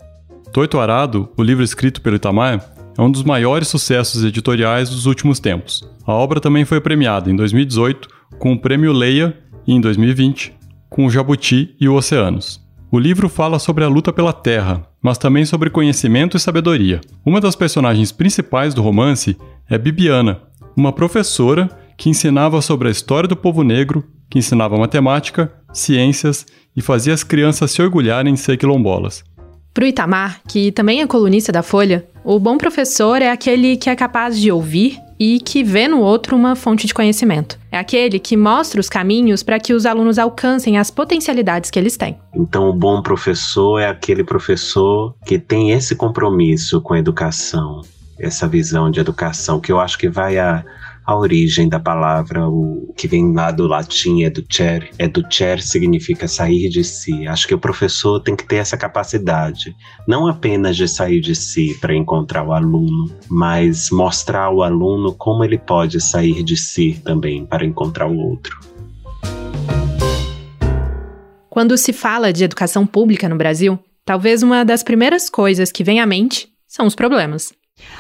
Torto 0.51 0.79
Arado, 0.79 1.29
o 1.38 1.43
livro 1.43 1.63
escrito 1.63 2.01
pelo 2.01 2.17
Itamar, 2.17 2.74
é 2.98 3.01
um 3.01 3.10
dos 3.10 3.24
maiores 3.24 3.70
sucessos 3.70 4.22
editoriais 4.25 4.89
dos 4.89 5.05
últimos 5.05 5.39
tempos. 5.39 5.81
A 6.05 6.12
obra 6.12 6.41
também 6.41 6.65
foi 6.65 6.81
premiada 6.81 7.31
em 7.31 7.36
2018 7.38 8.10
com 8.38 8.51
o 8.51 8.60
Prêmio 8.60 8.91
Leia 8.91 9.38
e 9.65 9.74
em 9.74 9.79
2020 9.79 10.53
com 10.89 11.05
o 11.05 11.10
Jabuti 11.10 11.74
e 11.79 11.88
o 11.88 11.96
Oceanos. 11.96 12.60
O 12.91 13.00
livro 13.00 13.29
fala 13.29 13.60
sobre 13.60 13.86
a 13.86 13.88
luta 13.88 14.12
pela 14.12 14.34
terra, 14.34 14.86
mas 15.01 15.17
também 15.17 15.46
sobre 15.46 15.70
conhecimento 15.70 16.36
e 16.36 16.39
sabedoria. 16.39 17.00
Uma 17.25 17.39
das 17.39 17.55
personagens 17.55 18.12
principais 18.12 18.74
do 18.74 18.81
romance 18.81 19.38
é 19.70 19.77
Bibiana, 19.77 20.41
uma 20.75 20.91
professora 20.91 21.70
que 21.98 22.10
ensinava 22.10 22.62
sobre 22.62 22.89
a 22.89 22.91
história 22.91 23.29
do 23.29 23.38
povo 23.38 23.63
negro, 23.63 24.03
que 24.29 24.39
ensinava 24.39 24.77
matemática, 24.77 25.50
ciências 25.72 26.46
e 26.75 26.81
fazia 26.81 27.13
as 27.13 27.24
crianças 27.24 27.72
se 27.72 27.81
orgulharem 27.81 28.34
de 28.34 28.39
ser 28.41 28.58
quilombolas. 28.58 29.24
Para 29.73 29.85
o 29.85 29.87
Itamar, 29.87 30.41
que 30.49 30.69
também 30.71 31.01
é 31.01 31.07
colunista 31.07 31.49
da 31.49 31.63
Folha, 31.63 32.05
o 32.25 32.37
bom 32.37 32.57
professor 32.57 33.21
é 33.21 33.31
aquele 33.31 33.77
que 33.77 33.89
é 33.89 33.95
capaz 33.95 34.37
de 34.37 34.51
ouvir 34.51 34.99
e 35.17 35.39
que 35.39 35.63
vê 35.63 35.87
no 35.87 35.99
outro 36.01 36.35
uma 36.35 36.57
fonte 36.57 36.85
de 36.85 36.93
conhecimento. 36.93 37.57
É 37.71 37.79
aquele 37.79 38.19
que 38.19 38.35
mostra 38.35 38.81
os 38.81 38.89
caminhos 38.89 39.43
para 39.43 39.59
que 39.59 39.73
os 39.73 39.85
alunos 39.85 40.19
alcancem 40.19 40.77
as 40.77 40.91
potencialidades 40.91 41.71
que 41.71 41.79
eles 41.79 41.95
têm. 41.95 42.17
Então, 42.35 42.69
o 42.69 42.73
bom 42.73 43.01
professor 43.01 43.79
é 43.79 43.87
aquele 43.87 44.25
professor 44.25 45.15
que 45.25 45.39
tem 45.39 45.71
esse 45.71 45.95
compromisso 45.95 46.81
com 46.81 46.93
a 46.93 46.99
educação, 46.99 47.81
essa 48.19 48.47
visão 48.49 48.91
de 48.91 48.99
educação, 48.99 49.61
que 49.61 49.71
eu 49.71 49.79
acho 49.79 49.97
que 49.97 50.09
vai 50.09 50.37
a, 50.37 50.65
a 51.05 51.15
origem 51.15 51.67
da 51.67 51.79
palavra, 51.79 52.48
o 52.48 52.93
que 52.96 53.08
vem 53.08 53.34
lá 53.34 53.51
do 53.51 53.67
latim, 53.67 54.24
educere. 54.24 54.89
Educere 55.00 55.62
significa 55.62 56.27
sair 56.27 56.70
de 56.70 56.84
si. 56.84 57.27
Acho 57.27 57.48
que 57.48 57.55
o 57.55 57.60
professor 57.60 58.20
tem 58.20 58.36
que 58.36 58.48
ter 58.48 58.58
essa 58.58 58.77
capacidade, 58.77 59.75
não 60.08 60.27
apenas 60.27 60.77
de 60.77 60.88
sair 60.88 61.20
de 61.20 61.36
si 61.36 61.77
para 61.79 61.96
encontrar 61.96 62.46
o 62.46 62.53
aluno, 62.53 63.12
mas 63.29 63.89
mostrar 63.91 64.43
ao 64.43 64.62
aluno 64.62 65.13
como 65.13 65.43
ele 65.43 65.58
pode 65.58 66.00
sair 66.00 66.43
de 66.43 66.55
si 66.55 67.01
também 67.03 67.46
para 67.46 67.65
encontrar 67.65 68.08
o 68.08 68.17
outro. 68.17 68.60
Quando 71.50 71.77
se 71.77 71.91
fala 71.91 72.31
de 72.31 72.46
educação 72.46 72.86
pública 72.86 73.27
no 73.27 73.36
Brasil, 73.36 73.77
talvez 74.05 74.41
uma 74.41 74.63
das 74.63 74.84
primeiras 74.84 75.29
coisas 75.29 75.72
que 75.72 75.84
vem 75.84 76.00
à 76.00 76.05
mente 76.05 76.48
são 76.65 76.86
os 76.86 76.96
problemas. 76.96 77.51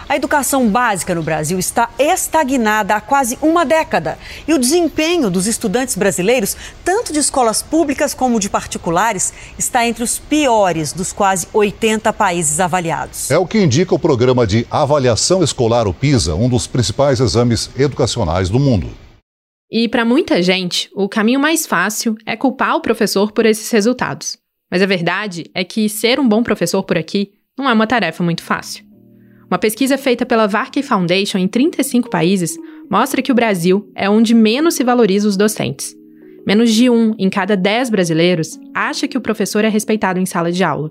A 0.07 0.15
educação 0.15 0.67
básica 0.67 1.15
no 1.15 1.23
Brasil 1.23 1.57
está 1.57 1.89
estagnada 1.97 2.95
há 2.95 3.01
quase 3.01 3.37
uma 3.41 3.65
década 3.65 4.17
e 4.47 4.53
o 4.53 4.59
desempenho 4.59 5.29
dos 5.29 5.47
estudantes 5.47 5.95
brasileiros, 5.95 6.57
tanto 6.83 7.13
de 7.13 7.19
escolas 7.19 7.61
públicas 7.61 8.13
como 8.13 8.39
de 8.39 8.49
particulares, 8.49 9.33
está 9.57 9.87
entre 9.87 10.03
os 10.03 10.19
piores 10.19 10.91
dos 10.91 11.13
quase 11.13 11.47
80 11.53 12.11
países 12.11 12.59
avaliados. 12.59 13.31
É 13.31 13.37
o 13.37 13.47
que 13.47 13.57
indica 13.57 13.95
o 13.95 13.99
programa 13.99 14.45
de 14.45 14.67
avaliação 14.69 15.43
escolar, 15.43 15.87
o 15.87 15.93
PISA, 15.93 16.35
um 16.35 16.49
dos 16.49 16.67
principais 16.67 17.19
exames 17.19 17.69
educacionais 17.77 18.49
do 18.49 18.59
mundo. 18.59 18.89
E 19.71 19.87
para 19.87 20.03
muita 20.03 20.43
gente, 20.43 20.89
o 20.93 21.07
caminho 21.07 21.39
mais 21.39 21.65
fácil 21.65 22.17
é 22.25 22.35
culpar 22.35 22.75
o 22.75 22.81
professor 22.81 23.31
por 23.31 23.45
esses 23.45 23.71
resultados. 23.71 24.37
Mas 24.69 24.81
a 24.81 24.85
verdade 24.85 25.49
é 25.53 25.63
que 25.63 25.87
ser 25.87 26.19
um 26.19 26.27
bom 26.27 26.43
professor 26.43 26.83
por 26.83 26.97
aqui 26.97 27.31
não 27.57 27.69
é 27.69 27.73
uma 27.73 27.87
tarefa 27.87 28.21
muito 28.21 28.43
fácil. 28.43 28.90
Uma 29.51 29.59
pesquisa 29.59 29.97
feita 29.97 30.25
pela 30.25 30.47
Varkey 30.47 30.81
Foundation 30.81 31.37
em 31.37 31.45
35 31.45 32.09
países 32.09 32.57
mostra 32.89 33.21
que 33.21 33.33
o 33.33 33.35
Brasil 33.35 33.91
é 33.93 34.09
onde 34.09 34.33
menos 34.33 34.75
se 34.75 34.83
valoriza 34.83 35.27
os 35.27 35.35
docentes. 35.35 35.93
Menos 36.47 36.71
de 36.71 36.89
um 36.89 37.13
em 37.19 37.29
cada 37.29 37.57
dez 37.57 37.89
brasileiros 37.89 38.57
acha 38.73 39.09
que 39.09 39.17
o 39.17 39.21
professor 39.21 39.65
é 39.65 39.67
respeitado 39.67 40.19
em 40.19 40.25
sala 40.25 40.53
de 40.53 40.63
aula. 40.63 40.89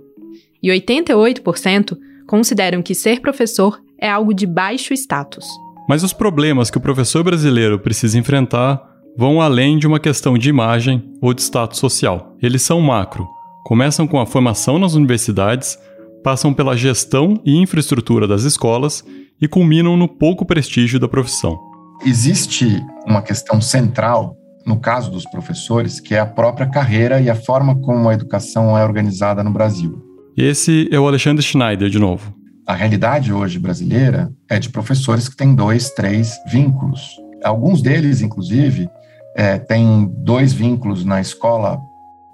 E 0.63 0.69
88% 0.69 1.97
consideram 2.27 2.83
que 2.83 2.95
ser 2.95 3.21
professor 3.21 3.81
é 3.99 4.11
algo 4.11 4.35
de 4.35 4.45
baixo 4.45 4.93
status. 4.93 5.47
Mas 5.89 6.03
os 6.03 6.13
problemas 6.13 6.71
que 6.71 6.77
o 6.77 6.83
professor 6.83 7.25
brasileiro 7.25 7.79
precisa 7.79 8.19
enfrentar 8.19 8.79
vão 9.17 9.41
além 9.41 9.79
de 9.79 9.87
uma 9.87 9.99
questão 9.99 10.37
de 10.37 10.51
imagem 10.51 11.03
ou 11.23 11.33
de 11.33 11.41
status 11.41 11.79
social. 11.79 12.37
Eles 12.43 12.61
são 12.61 12.79
macro. 12.83 13.27
Começam 13.65 14.07
com 14.07 14.21
a 14.21 14.27
formação 14.27 14.79
nas 14.79 14.93
universidades 14.93 15.79
passam 16.23 16.53
pela 16.53 16.77
gestão 16.77 17.41
e 17.45 17.57
infraestrutura 17.57 18.27
das 18.27 18.43
escolas 18.43 19.05
e 19.41 19.49
culminam 19.49 19.97
no 19.97 20.09
pouco 20.09 20.45
prestígio 20.45 21.01
da 21.01 21.09
profissão. 21.09 21.59
Existe 22.05 22.83
uma 23.07 23.23
questão 23.23 23.61
central 23.61 24.37
no 24.67 24.79
caso 24.79 25.11
dos 25.11 25.25
professores, 25.25 26.01
que 26.01 26.15
é 26.15 26.21
a 26.21 26.27
própria 26.27 26.67
carreira 26.67 27.21
e 27.21 27.31
a 27.31 27.35
forma 27.35 27.75
como 27.81 28.09
a 28.09 28.15
educação 28.15 28.77
é 28.77 28.85
organizada 28.85 29.43
no 29.43 29.51
Brasil. 29.51 30.01
Esse 30.37 30.89
é 30.93 30.99
o 30.99 31.07
Alexandre 31.07 31.43
Schneider, 31.43 31.89
de 31.89 31.99
novo. 31.99 32.35
A 32.67 32.75
realidade 32.75 33.33
hoje 33.33 33.59
brasileira 33.59 34.31
é 34.49 34.59
de 34.59 34.69
professores 34.69 35.29
que 35.29 35.37
têm 35.37 35.55
dois, 35.55 35.91
três 35.91 36.39
vínculos. 36.51 37.17
Alguns 37.43 37.83
deles, 37.83 38.21
inclusive, 38.21 38.89
é, 39.37 39.59
têm 39.59 40.09
dois 40.19 40.53
vínculos 40.53 41.05
na 41.05 41.21
escola 41.21 41.79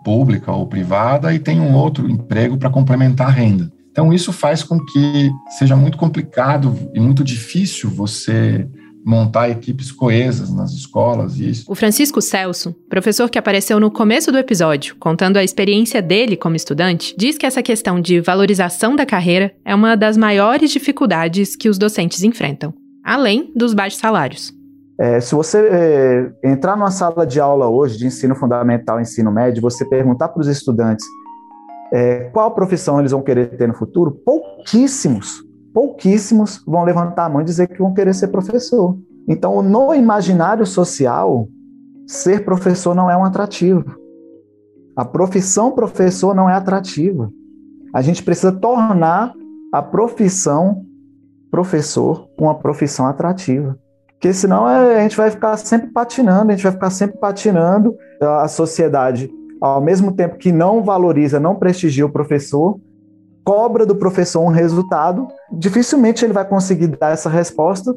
pública 0.04 0.52
ou 0.52 0.66
privada 0.66 1.32
e 1.32 1.38
tem 1.38 1.60
um 1.60 1.74
outro 1.74 2.08
emprego 2.08 2.58
para 2.58 2.70
complementar 2.70 3.28
a 3.28 3.32
renda. 3.32 3.70
Então, 3.96 4.12
isso 4.12 4.30
faz 4.30 4.62
com 4.62 4.78
que 4.78 5.32
seja 5.56 5.74
muito 5.74 5.96
complicado 5.96 6.78
e 6.92 7.00
muito 7.00 7.24
difícil 7.24 7.88
você 7.88 8.68
montar 9.02 9.48
equipes 9.48 9.90
coesas 9.90 10.54
nas 10.54 10.72
escolas 10.72 11.38
e 11.38 11.48
isso. 11.48 11.64
O 11.66 11.74
Francisco 11.74 12.20
Celso, 12.20 12.76
professor 12.90 13.30
que 13.30 13.38
apareceu 13.38 13.80
no 13.80 13.90
começo 13.90 14.30
do 14.30 14.36
episódio, 14.36 14.96
contando 15.00 15.38
a 15.38 15.44
experiência 15.44 16.02
dele 16.02 16.36
como 16.36 16.56
estudante, 16.56 17.14
diz 17.16 17.38
que 17.38 17.46
essa 17.46 17.62
questão 17.62 17.98
de 17.98 18.20
valorização 18.20 18.94
da 18.94 19.06
carreira 19.06 19.54
é 19.64 19.74
uma 19.74 19.96
das 19.96 20.18
maiores 20.18 20.70
dificuldades 20.70 21.56
que 21.56 21.70
os 21.70 21.78
docentes 21.78 22.22
enfrentam, 22.22 22.74
além 23.02 23.50
dos 23.56 23.72
baixos 23.72 23.98
salários. 23.98 24.52
É, 25.00 25.20
se 25.20 25.34
você 25.34 25.58
é, 25.70 26.32
entrar 26.44 26.76
numa 26.76 26.90
sala 26.90 27.26
de 27.26 27.40
aula 27.40 27.66
hoje 27.66 27.96
de 27.96 28.06
ensino 28.06 28.34
fundamental, 28.34 29.00
ensino 29.00 29.32
médio, 29.32 29.62
você 29.62 29.86
perguntar 29.86 30.28
para 30.28 30.42
os 30.42 30.48
estudantes 30.48 31.06
é, 31.92 32.30
qual 32.32 32.50
profissão 32.52 32.98
eles 32.98 33.12
vão 33.12 33.22
querer 33.22 33.56
ter 33.56 33.68
no 33.68 33.74
futuro, 33.74 34.10
pouquíssimos, 34.10 35.42
pouquíssimos 35.72 36.62
vão 36.66 36.84
levantar 36.84 37.26
a 37.26 37.28
mão 37.28 37.40
e 37.40 37.44
dizer 37.44 37.68
que 37.68 37.78
vão 37.78 37.94
querer 37.94 38.14
ser 38.14 38.28
professor. 38.28 38.96
Então, 39.28 39.62
no 39.62 39.94
imaginário 39.94 40.64
social, 40.64 41.48
ser 42.06 42.44
professor 42.44 42.94
não 42.94 43.10
é 43.10 43.16
um 43.16 43.24
atrativo. 43.24 43.84
A 44.96 45.04
profissão 45.04 45.72
professor 45.72 46.34
não 46.34 46.48
é 46.48 46.54
atrativa. 46.54 47.30
A 47.92 48.00
gente 48.00 48.22
precisa 48.22 48.52
tornar 48.52 49.34
a 49.72 49.82
profissão 49.82 50.84
professor 51.50 52.28
uma 52.38 52.54
profissão 52.54 53.06
atrativa. 53.06 53.78
Porque 54.12 54.32
senão 54.32 54.68
é, 54.68 54.98
a 54.98 55.02
gente 55.02 55.16
vai 55.16 55.30
ficar 55.30 55.56
sempre 55.56 55.90
patinando, 55.90 56.50
a 56.50 56.54
gente 56.54 56.62
vai 56.62 56.72
ficar 56.72 56.90
sempre 56.90 57.18
patinando. 57.18 57.94
A 58.20 58.48
sociedade 58.48 59.30
ao 59.60 59.80
mesmo 59.80 60.12
tempo 60.12 60.36
que 60.36 60.52
não 60.52 60.82
valoriza, 60.82 61.40
não 61.40 61.54
prestigia 61.54 62.04
o 62.04 62.10
professor, 62.10 62.78
cobra 63.44 63.86
do 63.86 63.94
professor 63.94 64.40
um 64.40 64.48
resultado, 64.48 65.28
dificilmente 65.52 66.24
ele 66.24 66.32
vai 66.32 66.44
conseguir 66.44 66.88
dar 66.88 67.12
essa 67.12 67.30
resposta 67.30 67.94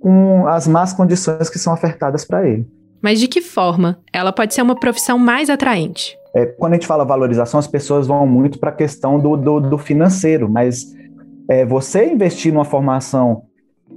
com 0.00 0.46
as 0.48 0.66
más 0.66 0.92
condições 0.92 1.48
que 1.48 1.58
são 1.58 1.72
ofertadas 1.72 2.24
para 2.24 2.48
ele. 2.48 2.66
Mas 3.02 3.20
de 3.20 3.28
que 3.28 3.40
forma 3.40 3.98
ela 4.12 4.32
pode 4.32 4.52
ser 4.52 4.62
uma 4.62 4.74
profissão 4.74 5.18
mais 5.18 5.48
atraente? 5.48 6.18
É, 6.34 6.46
quando 6.46 6.72
a 6.72 6.76
gente 6.76 6.86
fala 6.86 7.04
valorização, 7.04 7.58
as 7.58 7.66
pessoas 7.66 8.06
vão 8.06 8.26
muito 8.26 8.58
para 8.58 8.70
a 8.70 8.74
questão 8.74 9.18
do, 9.18 9.36
do, 9.36 9.60
do, 9.60 9.78
financeiro, 9.78 10.48
mas 10.48 10.86
é, 11.48 11.64
você 11.64 12.12
investir 12.12 12.52
numa 12.52 12.64
formação 12.64 13.42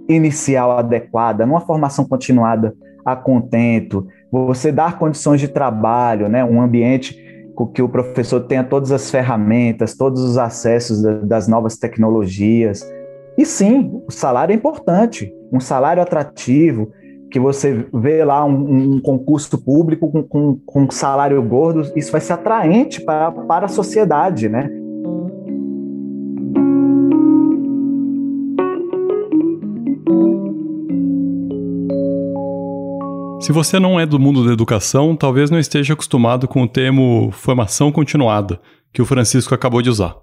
inicial 0.08 0.78
adequada, 0.78 1.46
numa 1.46 1.62
formação 1.62 2.06
continuada 2.06 2.76
a 3.06 3.16
contento, 3.16 4.08
você 4.32 4.72
dar 4.72 4.98
condições 4.98 5.40
de 5.40 5.48
trabalho, 5.48 6.28
né, 6.30 6.44
um 6.44 6.62
ambiente 6.62 7.22
que 7.74 7.82
o 7.82 7.90
professor 7.90 8.42
tenha 8.42 8.64
todas 8.64 8.92
as 8.92 9.12
ferramentas, 9.12 9.96
todos 9.96 10.22
os 10.22 10.38
acessos 10.38 11.04
das 11.24 11.48
novas 11.48 11.78
tecnologias. 11.78 12.84
E 13.38 13.46
sim, 13.46 14.02
o 14.08 14.12
salário 14.12 14.54
é 14.54 14.56
importante, 14.56 15.32
um 15.52 15.60
salário 15.60 16.02
atrativo, 16.02 16.92
que 17.30 17.40
você 17.40 17.86
vê 17.94 18.24
lá 18.24 18.46
um, 18.46 18.96
um 18.96 19.02
concurso 19.02 19.58
público 19.58 20.12
com, 20.12 20.24
com, 20.24 20.60
com, 20.66 20.92
salário 20.92 21.42
gordo, 21.42 21.92
isso 21.96 22.12
vai 22.12 22.22
ser 22.22 22.34
atraente 22.34 23.02
para, 23.02 23.32
para 23.32 23.66
a 23.66 23.70
sociedade, 23.70 24.48
né? 24.48 24.70
Se 33.44 33.52
você 33.52 33.78
não 33.78 34.00
é 34.00 34.06
do 34.06 34.18
mundo 34.18 34.46
da 34.46 34.54
educação, 34.54 35.18
talvez 35.18 35.52
não 35.52 35.60
esteja 35.60 35.92
acostumado 35.92 36.48
com 36.48 36.64
o 36.64 36.68
termo 36.68 37.30
formação 37.34 37.92
continuada, 37.92 38.58
que 38.94 39.02
o 39.02 39.06
Francisco 39.06 39.54
acabou 39.54 39.82
de 39.82 39.90
usar. 39.90 40.16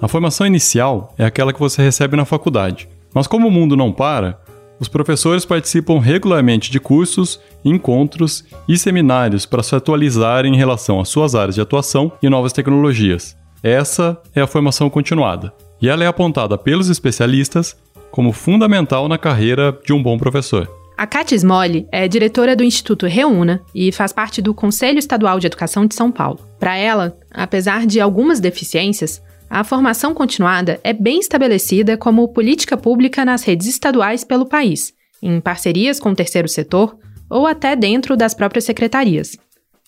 A 0.00 0.08
formação 0.08 0.44
inicial 0.44 1.14
é 1.16 1.24
aquela 1.24 1.52
que 1.52 1.60
você 1.60 1.80
recebe 1.80 2.16
na 2.16 2.24
faculdade. 2.24 2.88
Mas 3.14 3.28
como 3.28 3.46
o 3.46 3.50
mundo 3.50 3.76
não 3.76 3.92
para, 3.92 4.40
os 4.80 4.88
professores 4.88 5.44
participam 5.44 6.00
regularmente 6.00 6.68
de 6.68 6.80
cursos, 6.80 7.38
encontros 7.64 8.44
e 8.66 8.76
seminários 8.76 9.46
para 9.46 9.62
se 9.62 9.76
atualizarem 9.76 10.52
em 10.52 10.58
relação 10.58 10.98
às 10.98 11.08
suas 11.08 11.36
áreas 11.36 11.54
de 11.54 11.60
atuação 11.60 12.10
e 12.20 12.28
novas 12.28 12.52
tecnologias. 12.52 13.36
Essa 13.62 14.20
é 14.34 14.40
a 14.40 14.48
formação 14.48 14.90
continuada, 14.90 15.54
e 15.80 15.88
ela 15.88 16.02
é 16.02 16.08
apontada 16.08 16.58
pelos 16.58 16.88
especialistas 16.88 17.76
como 18.12 18.32
fundamental 18.32 19.08
na 19.08 19.18
carreira 19.18 19.76
de 19.84 19.92
um 19.92 20.00
bom 20.00 20.16
professor. 20.16 20.70
A 20.96 21.06
Kátia 21.06 21.34
Smolli 21.34 21.88
é 21.90 22.06
diretora 22.06 22.54
do 22.54 22.62
Instituto 22.62 23.06
Reúna 23.06 23.60
e 23.74 23.90
faz 23.90 24.12
parte 24.12 24.40
do 24.40 24.54
Conselho 24.54 25.00
Estadual 25.00 25.40
de 25.40 25.48
Educação 25.48 25.86
de 25.86 25.96
São 25.96 26.12
Paulo. 26.12 26.38
Para 26.60 26.76
ela, 26.76 27.18
apesar 27.32 27.86
de 27.86 28.00
algumas 28.00 28.38
deficiências, 28.38 29.20
a 29.50 29.64
formação 29.64 30.14
continuada 30.14 30.78
é 30.84 30.92
bem 30.92 31.18
estabelecida 31.18 31.96
como 31.96 32.28
política 32.28 32.76
pública 32.76 33.24
nas 33.24 33.42
redes 33.42 33.66
estaduais 33.66 34.22
pelo 34.22 34.46
país, 34.46 34.92
em 35.20 35.40
parcerias 35.40 35.98
com 35.98 36.10
o 36.10 36.14
terceiro 36.14 36.48
setor 36.48 36.96
ou 37.28 37.46
até 37.46 37.74
dentro 37.74 38.16
das 38.16 38.34
próprias 38.34 38.64
secretarias. 38.64 39.36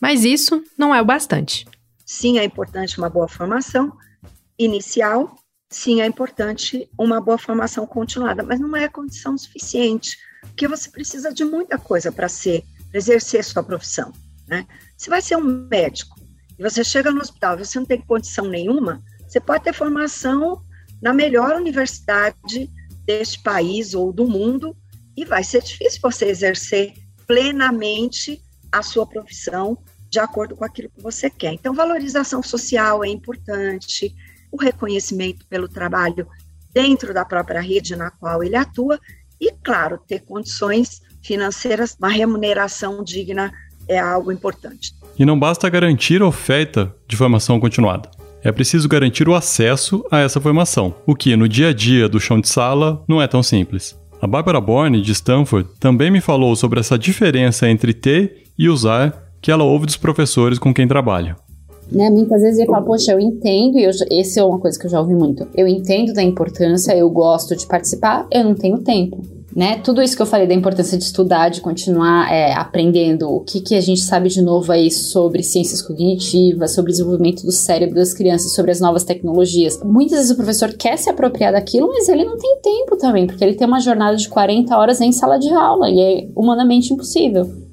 Mas 0.01 0.25
isso 0.25 0.63
não 0.77 0.95
é 0.95 1.01
o 1.01 1.05
bastante. 1.05 1.65
Sim, 2.05 2.39
é 2.39 2.45
importante 2.45 2.99
uma 2.99 3.09
boa 3.09 3.29
formação 3.29 3.93
inicial, 4.59 5.35
sim, 5.75 6.01
é 6.01 6.07
importante 6.07 6.89
uma 6.97 7.21
boa 7.21 7.37
formação 7.37 7.87
continuada, 7.87 8.43
mas 8.43 8.61
não 8.61 8.77
é 8.77 8.89
condição 8.89 9.37
suficiente, 9.37 10.17
porque 10.43 10.69
você 10.69 10.89
precisa 10.91 11.33
de 11.33 11.45
muita 11.45 11.77
coisa 11.77 12.13
para 12.13 12.29
ser, 12.29 12.65
para 12.91 12.99
exercer 12.99 13.45
sua 13.45 13.63
profissão. 13.63 14.13
Né? 14.47 14.67
Se 14.97 15.11
vai 15.11 15.21
ser 15.21 15.37
um 15.37 15.69
médico 15.69 16.19
e 16.59 16.63
você 16.63 16.85
chega 16.85 17.11
no 17.11 17.21
hospital 17.21 17.57
e 17.57 17.65
você 17.65 17.79
não 17.79 17.87
tem 17.87 18.01
condição 18.01 18.47
nenhuma, 18.47 19.03
você 19.27 19.41
pode 19.41 19.65
ter 19.65 19.75
formação 19.75 20.63
na 21.03 21.13
melhor 21.13 21.57
universidade 21.57 22.71
deste 23.05 23.43
país 23.43 23.95
ou 23.95 24.13
do 24.13 24.27
mundo 24.27 24.77
e 25.17 25.25
vai 25.25 25.43
ser 25.43 25.63
difícil 25.63 26.01
você 26.01 26.27
exercer 26.27 26.95
plenamente 27.27 28.41
a 28.71 28.83
sua 28.83 29.07
profissão 29.07 29.77
de 30.09 30.21
acordo 30.21 30.55
com 30.55 30.65
aquilo 30.65 30.91
que 30.91 31.03
você 31.03 31.29
quer. 31.29 31.53
Então, 31.53 31.75
valorização 31.75 32.43
social 32.43 33.05
é 33.05 33.09
importante, 33.09 34.15
o 34.55 34.63
reconhecimento 34.63 35.45
pelo 35.49 35.69
trabalho 35.69 36.27
dentro 36.73 37.13
da 37.13 37.25
própria 37.25 37.61
rede 37.61 37.97
na 37.97 38.11
qual 38.11 38.43
ele 38.43 38.57
atua 38.57 38.99
e, 39.41 39.53
claro, 39.65 39.99
ter 40.07 40.21
condições 40.21 41.03
financeiras, 41.23 41.97
uma 41.99 42.09
remuneração 42.09 43.03
digna 43.03 43.53
é 43.89 43.99
algo 43.99 44.31
importante. 44.31 44.95
E 45.19 45.25
não 45.25 45.39
basta 45.39 45.69
garantir 45.69 46.23
oferta 46.23 46.95
de 47.09 47.17
formação 47.17 47.59
continuada 47.59 48.11
é 48.45 48.53
preciso 48.53 48.87
garantir 48.87 49.27
o 49.27 49.35
acesso 49.35 50.05
a 50.11 50.19
essa 50.19 50.39
formação, 50.39 50.95
o 51.07 51.17
que 51.17 51.35
no 51.35 51.49
dia 51.49 51.69
a 51.69 51.73
dia 51.73 52.09
do 52.09 52.21
chão 52.21 52.39
de 52.39 52.49
sala 52.49 53.03
não 53.09 53.21
é 53.21 53.27
tão 53.27 53.43
simples. 53.43 53.99
A 54.21 54.27
Barbara 54.27 54.61
Borne, 54.61 55.01
de 55.01 55.13
Stanford, 55.13 55.69
também 55.81 56.11
me 56.11 56.21
falou 56.21 56.55
sobre 56.55 56.79
essa 56.79 56.99
diferença 56.99 57.69
entre 57.69 57.95
ter 57.95 58.45
e 58.59 58.69
usar 58.69 59.33
que 59.41 59.51
ela 59.51 59.65
ouve 59.65 59.87
dos 59.87 59.97
professores 59.97 60.59
com 60.59 60.75
quem 60.75 60.87
trabalha. 60.87 61.37
Né, 61.95 62.11
muitas 62.11 62.43
vezes 62.43 62.59
ele 62.59 62.69
fala, 62.69 62.85
poxa, 62.85 63.13
eu 63.13 63.21
entendo, 63.21 63.79
e 63.79 63.85
eu, 63.85 63.91
esse 64.11 64.41
é 64.41 64.45
uma 64.45 64.59
coisa 64.59 64.77
que 64.79 64.87
eu 64.87 64.91
já 64.91 65.01
ouvi 65.01 65.15
muito. 65.15 65.47
Eu 65.55 65.69
entendo 65.69 66.13
da 66.13 66.23
importância, 66.23 66.97
eu 66.97 67.09
gosto 67.09 67.55
de 67.55 67.67
participar, 67.67 68.27
eu 68.33 68.43
não 68.43 68.55
tenho 68.55 68.79
tempo 68.79 69.23
né? 69.55 69.79
Tudo 69.79 70.03
isso 70.03 70.17
que 70.17 70.23
eu 70.23 70.27
falei 70.27 70.47
da 70.47 70.55
importância 70.55 70.99
de 70.99 71.05
estudar, 71.05 71.49
de 71.49 71.61
continuar 71.61 72.31
é, 72.33 72.53
aprendendo 72.55 73.31
o 73.31 73.41
que, 73.41 73.61
que 73.61 73.75
a 73.75 73.81
gente 73.81 74.01
sabe 74.01 74.29
de 74.29 74.43
novo 74.43 74.73
aí 74.73 74.91
sobre 74.91 75.43
ciências 75.43 75.81
cognitivas, 75.81 76.75
sobre 76.75 76.91
o 76.91 76.93
desenvolvimento 76.93 77.45
do 77.45 77.53
cérebro 77.53 77.95
das 77.95 78.13
crianças, 78.13 78.53
sobre 78.55 78.73
as 78.73 78.81
novas 78.81 79.05
tecnologias. 79.05 79.81
Muitas 79.85 80.19
vezes 80.19 80.33
o 80.33 80.37
professor 80.37 80.73
quer 80.73 80.99
se 80.99 81.09
apropriar 81.09 81.53
daquilo, 81.53 81.89
mas 81.89 82.09
ele 82.09 82.25
não 82.25 82.37
tem 82.37 82.59
tempo 82.61 82.97
também, 82.97 83.27
porque 83.27 83.45
ele 83.45 83.55
tem 83.55 83.67
uma 83.67 83.81
jornada 83.81 84.17
de 84.17 84.29
40 84.29 84.77
horas 84.77 85.01
em 85.01 85.13
sala 85.13 85.39
de 85.39 85.53
aula 85.53 85.89
e 85.89 86.01
é 86.01 86.29
humanamente 86.35 86.93
impossível. 86.93 87.64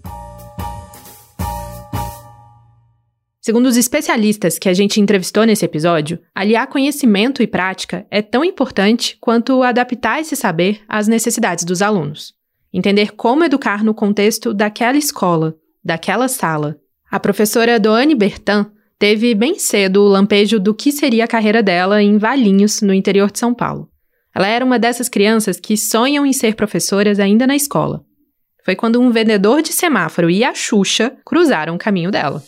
Segundo 3.43 3.65
os 3.65 3.75
especialistas 3.75 4.59
que 4.59 4.69
a 4.69 4.73
gente 4.73 5.01
entrevistou 5.01 5.45
nesse 5.45 5.65
episódio, 5.65 6.19
aliar 6.33 6.67
conhecimento 6.67 7.41
e 7.41 7.47
prática 7.47 8.05
é 8.11 8.21
tão 8.21 8.45
importante 8.45 9.17
quanto 9.19 9.63
adaptar 9.63 10.21
esse 10.21 10.35
saber 10.35 10.81
às 10.87 11.07
necessidades 11.07 11.65
dos 11.65 11.81
alunos. 11.81 12.35
Entender 12.71 13.13
como 13.13 13.43
educar 13.43 13.83
no 13.83 13.95
contexto 13.95 14.53
daquela 14.53 14.95
escola, 14.95 15.55
daquela 15.83 16.27
sala. 16.27 16.77
A 17.09 17.19
professora 17.19 17.79
Doane 17.79 18.13
Bertan 18.13 18.71
teve 18.99 19.33
bem 19.33 19.57
cedo 19.57 20.03
o 20.03 20.07
lampejo 20.07 20.59
do 20.59 20.75
que 20.75 20.91
seria 20.91 21.23
a 21.23 21.27
carreira 21.27 21.63
dela 21.63 21.99
em 21.99 22.19
Valinhos, 22.19 22.83
no 22.83 22.93
interior 22.93 23.31
de 23.31 23.39
São 23.39 23.55
Paulo. 23.55 23.89
Ela 24.35 24.47
era 24.47 24.63
uma 24.63 24.77
dessas 24.77 25.09
crianças 25.09 25.59
que 25.59 25.75
sonham 25.75 26.27
em 26.27 26.31
ser 26.31 26.53
professoras 26.53 27.19
ainda 27.19 27.47
na 27.47 27.55
escola. 27.55 28.05
Foi 28.63 28.75
quando 28.75 29.01
um 29.01 29.09
vendedor 29.09 29.63
de 29.63 29.73
semáforo 29.73 30.29
e 30.29 30.43
a 30.43 30.53
Xuxa 30.53 31.11
cruzaram 31.25 31.73
o 31.73 31.79
caminho 31.79 32.11
dela. 32.11 32.43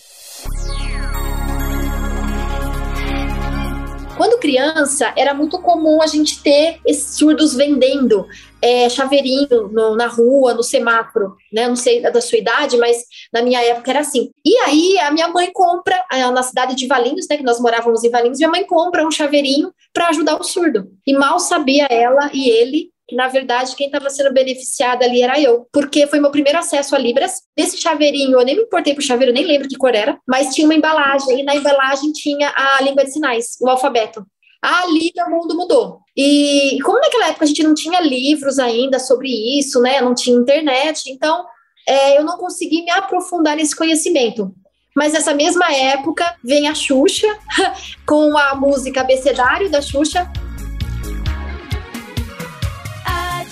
Quando 4.16 4.40
criança, 4.40 5.12
era 5.18 5.34
muito 5.34 5.60
comum 5.60 6.02
a 6.02 6.08
gente 6.08 6.42
ter 6.42 6.80
esses 6.86 7.18
surdos 7.18 7.56
vendendo 7.56 8.28
é, 8.62 8.88
chaveirinho 8.88 9.68
no, 9.70 9.96
na 9.96 10.08
rua, 10.08 10.54
no 10.54 10.64
semáforo, 10.64 11.36
né? 11.52 11.68
Não 11.68 11.76
sei 11.76 12.00
da 12.02 12.22
sua 12.22 12.38
idade, 12.38 12.78
mas 12.78 13.04
na 13.34 13.42
minha 13.42 13.62
época 13.62 13.92
era 13.92 14.02
assim. 14.02 14.30
E 14.46 14.56
aí 14.60 15.00
a 15.00 15.12
minha 15.12 15.28
mãe 15.28 15.52
compra, 15.52 16.02
na 16.32 16.44
cidade 16.44 16.76
de 16.76 16.88
Valinhos, 16.88 17.28
né? 17.28 17.38
Que 17.38 17.44
nós 17.44 17.60
morávamos 17.60 18.04
em 18.04 18.10
Valinhos, 18.10 18.38
minha 18.38 18.52
mãe 18.52 18.66
compra 18.66 19.06
um 19.06 19.12
chaveirinho 19.12 19.74
para 19.92 20.10
ajudar 20.10 20.40
o 20.40 20.44
surdo. 20.44 20.88
E 21.06 21.14
mal 21.14 21.40
sabia 21.40 21.88
ela 21.90 22.30
e 22.34 22.50
ele 22.50 22.93
que 23.08 23.16
na 23.16 23.28
verdade 23.28 23.76
quem 23.76 23.88
estava 23.88 24.10
sendo 24.10 24.34
beneficiada 24.34 25.06
ali 25.06 25.22
era 25.22 25.40
eu, 25.40 25.68
porque 25.72 26.08
foi 26.08 26.20
meu 26.20 26.32
primeiro 26.32 26.60
acesso 26.60 26.96
a 26.96 27.00
Libras. 27.00 27.42
Nesse 27.58 27.78
chaveirinho, 27.78 28.40
eu 28.40 28.46
nem 28.46 28.56
me 28.56 28.64
importei 28.64 28.94
pro 28.94 29.04
chaveiro, 29.04 29.34
nem 29.34 29.46
lembro 29.46 29.68
que 29.68 29.78
cor 29.78 29.94
era, 29.94 30.18
mas 30.28 30.54
tinha 30.54 30.66
uma 30.66 30.76
embalagem, 30.76 31.42
e 31.42 31.44
na 31.44 31.56
embalagem 31.56 32.12
tinha 32.12 32.54
a 32.56 32.82
língua 32.82 33.04
de 33.04 33.12
sinais, 33.12 33.58
o 33.62 33.70
alfabeto. 33.70 34.26
Ali 34.62 35.12
meu 35.14 35.30
mundo 35.30 35.56
mudou. 35.56 36.00
E 36.16 36.78
como 36.84 37.00
naquela 37.00 37.28
época 37.28 37.44
a 37.44 37.48
gente 37.48 37.64
não 37.64 37.74
tinha 37.74 38.00
livros 38.00 38.60
ainda 38.60 38.98
sobre 38.98 39.28
isso, 39.60 39.82
né? 39.82 40.00
Não 40.00 40.16
tinha 40.16 40.38
internet, 40.38 41.04
então 41.08 41.46
é, 41.88 42.18
eu 42.18 42.24
não 42.24 42.38
consegui 42.38 42.84
me 42.84 42.92
aprofundar 42.92 43.58
nesse 43.58 43.76
conhecimento. 43.76 44.54
Mas 44.96 45.12
nessa 45.12 45.34
mesma 45.34 45.74
época 45.74 46.38
vem 46.44 46.68
a 46.68 46.76
Xuxa 46.76 47.28
com 48.08 48.38
a 48.38 48.56
música 48.56 49.02
Abecedário 49.02 49.70
da 49.70 49.82
Xuxa, 49.82 50.32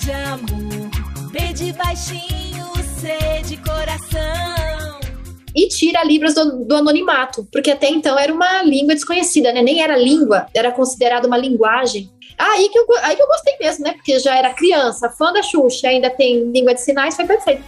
de 0.02 0.10
amor, 0.10 0.90
B 1.30 1.52
de 1.52 1.72
baixinho, 1.74 2.66
C 2.98 3.40
de 3.46 3.56
coração. 3.58 5.00
E 5.54 5.68
tira 5.68 6.02
Libras 6.02 6.34
do, 6.34 6.64
do, 6.64 6.74
anonimato, 6.74 7.46
porque 7.52 7.70
até 7.70 7.88
então 7.88 8.18
era 8.18 8.34
uma 8.34 8.64
língua 8.64 8.94
desconhecida, 8.94 9.52
né? 9.52 9.62
Nem 9.62 9.80
era 9.80 9.96
língua, 9.96 10.46
era 10.52 10.72
considerada 10.72 11.28
uma 11.28 11.38
linguagem. 11.38 12.10
Aí 12.36 12.68
que, 12.68 12.78
eu, 12.80 12.84
aí 13.00 13.14
que 13.14 13.22
eu 13.22 13.28
gostei 13.28 13.54
mesmo, 13.60 13.84
né? 13.84 13.92
Porque 13.92 14.18
já 14.18 14.36
era 14.36 14.52
criança, 14.52 15.08
fã 15.08 15.32
da 15.32 15.40
Xuxa, 15.40 15.86
ainda 15.86 16.10
tem 16.10 16.50
língua 16.50 16.74
de 16.74 16.80
sinais, 16.80 17.14
foi 17.14 17.26
perfeito. 17.26 17.62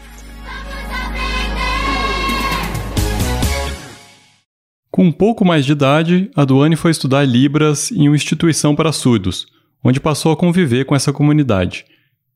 Com 4.90 5.04
um 5.04 5.12
pouco 5.12 5.44
mais 5.44 5.64
de 5.64 5.70
idade, 5.70 6.30
a 6.34 6.44
Duane 6.44 6.74
foi 6.74 6.90
estudar 6.90 7.24
Libras 7.24 7.92
em 7.92 8.08
uma 8.08 8.16
instituição 8.16 8.74
para 8.74 8.90
surdos, 8.90 9.46
onde 9.84 10.00
passou 10.00 10.32
a 10.32 10.36
conviver 10.36 10.84
com 10.84 10.96
essa 10.96 11.12
comunidade. 11.12 11.84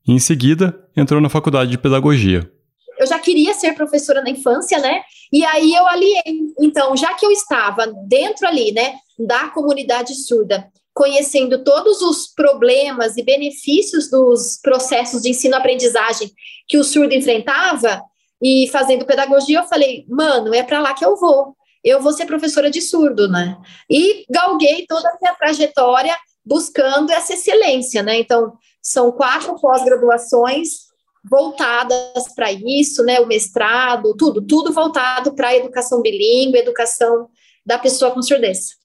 E 0.07 0.11
em 0.11 0.19
seguida, 0.19 0.87
entrou 0.95 1.21
na 1.21 1.29
faculdade 1.29 1.71
de 1.71 1.77
pedagogia. 1.77 2.51
Eu 2.97 3.07
já 3.07 3.17
queria 3.17 3.53
ser 3.53 3.73
professora 3.73 4.21
na 4.21 4.29
infância, 4.29 4.77
né? 4.79 5.01
E 5.31 5.45
aí 5.45 5.73
eu 5.73 5.87
aliei. 5.87 6.53
Então, 6.59 6.97
já 6.97 7.13
que 7.13 7.25
eu 7.25 7.31
estava 7.31 7.87
dentro 8.07 8.45
ali, 8.45 8.73
né, 8.73 8.95
da 9.17 9.47
comunidade 9.49 10.13
surda, 10.15 10.67
conhecendo 10.93 11.63
todos 11.63 12.01
os 12.01 12.27
problemas 12.27 13.15
e 13.15 13.23
benefícios 13.23 14.09
dos 14.09 14.59
processos 14.61 15.21
de 15.21 15.29
ensino-aprendizagem 15.29 16.29
que 16.67 16.77
o 16.77 16.83
surdo 16.83 17.13
enfrentava 17.13 18.01
e 18.43 18.67
fazendo 18.69 19.05
pedagogia, 19.05 19.59
eu 19.59 19.67
falei, 19.67 20.05
mano, 20.09 20.53
é 20.53 20.63
para 20.63 20.81
lá 20.81 20.93
que 20.93 21.05
eu 21.05 21.15
vou. 21.15 21.55
Eu 21.81 22.01
vou 22.01 22.11
ser 22.11 22.25
professora 22.25 22.69
de 22.69 22.81
surdo, 22.81 23.29
né? 23.29 23.57
E 23.89 24.25
galguei 24.29 24.85
toda 24.85 25.07
a 25.07 25.17
minha 25.21 25.33
trajetória 25.35 26.15
buscando 26.45 27.11
essa 27.11 27.33
excelência, 27.33 28.03
né? 28.03 28.19
Então, 28.19 28.53
são 28.81 29.11
quatro 29.11 29.55
pós-graduações 29.59 30.89
voltadas 31.29 32.33
para 32.35 32.51
isso, 32.51 33.03
né? 33.03 33.19
O 33.19 33.27
mestrado, 33.27 34.15
tudo, 34.17 34.41
tudo 34.41 34.71
voltado 34.71 35.33
para 35.33 35.49
a 35.49 35.55
educação 35.55 36.01
bilíngue, 36.01 36.57
educação 36.57 37.27
da 37.65 37.77
pessoa 37.77 38.11
com 38.11 38.21
surdez. 38.21 38.77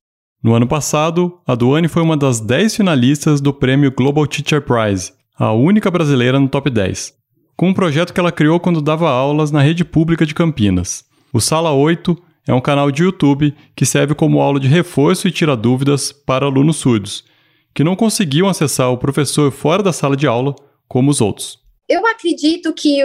No 0.43 0.55
ano 0.55 0.67
passado, 0.67 1.41
a 1.47 1.55
Duane 1.55 1.89
foi 1.89 2.03
uma 2.03 2.17
das 2.17 2.41
10 2.41 2.77
finalistas 2.77 3.41
do 3.41 3.55
prêmio 3.55 3.91
Global 3.91 4.27
Teacher 4.27 4.61
Prize, 4.61 5.13
a 5.39 5.53
única 5.53 5.91
brasileira 5.91 6.39
no 6.39 6.49
top 6.49 6.69
10. 6.69 7.15
com 7.57 7.69
um 7.69 7.75
projeto 7.75 8.13
que 8.13 8.21
ela 8.21 8.33
criou 8.33 8.59
quando 8.59 8.83
dava 8.83 9.09
aulas 9.09 9.51
na 9.51 9.63
rede 9.63 9.85
pública 9.85 10.27
de 10.27 10.35
Campinas. 10.35 11.05
O 11.33 11.41
Sala 11.41 11.73
8 11.73 12.17
é 12.47 12.53
um 12.53 12.61
canal 12.61 12.91
de 12.91 13.03
YouTube 13.03 13.55
que 13.75 13.87
serve 13.87 14.15
como 14.15 14.41
aula 14.41 14.61
de 14.61 14.69
reforço 14.69 15.29
e 15.29 15.33
tira 15.33 15.57
dúvidas 15.57 16.13
para 16.13 16.47
alunos 16.47 16.77
surdos, 16.77 17.25
que 17.75 17.85
não 17.85 17.97
conseguiam 17.97 18.49
acessar 18.49 18.93
o 18.93 18.99
professor 18.99 19.51
fora 19.51 19.83
da 19.83 19.93
sala 19.93 20.17
de 20.17 20.27
aula 20.27 20.55
como 20.89 21.11
os 21.11 21.21
outros. 21.21 21.59
Eu 21.89 22.07
acredito 22.07 22.73
que 22.73 23.03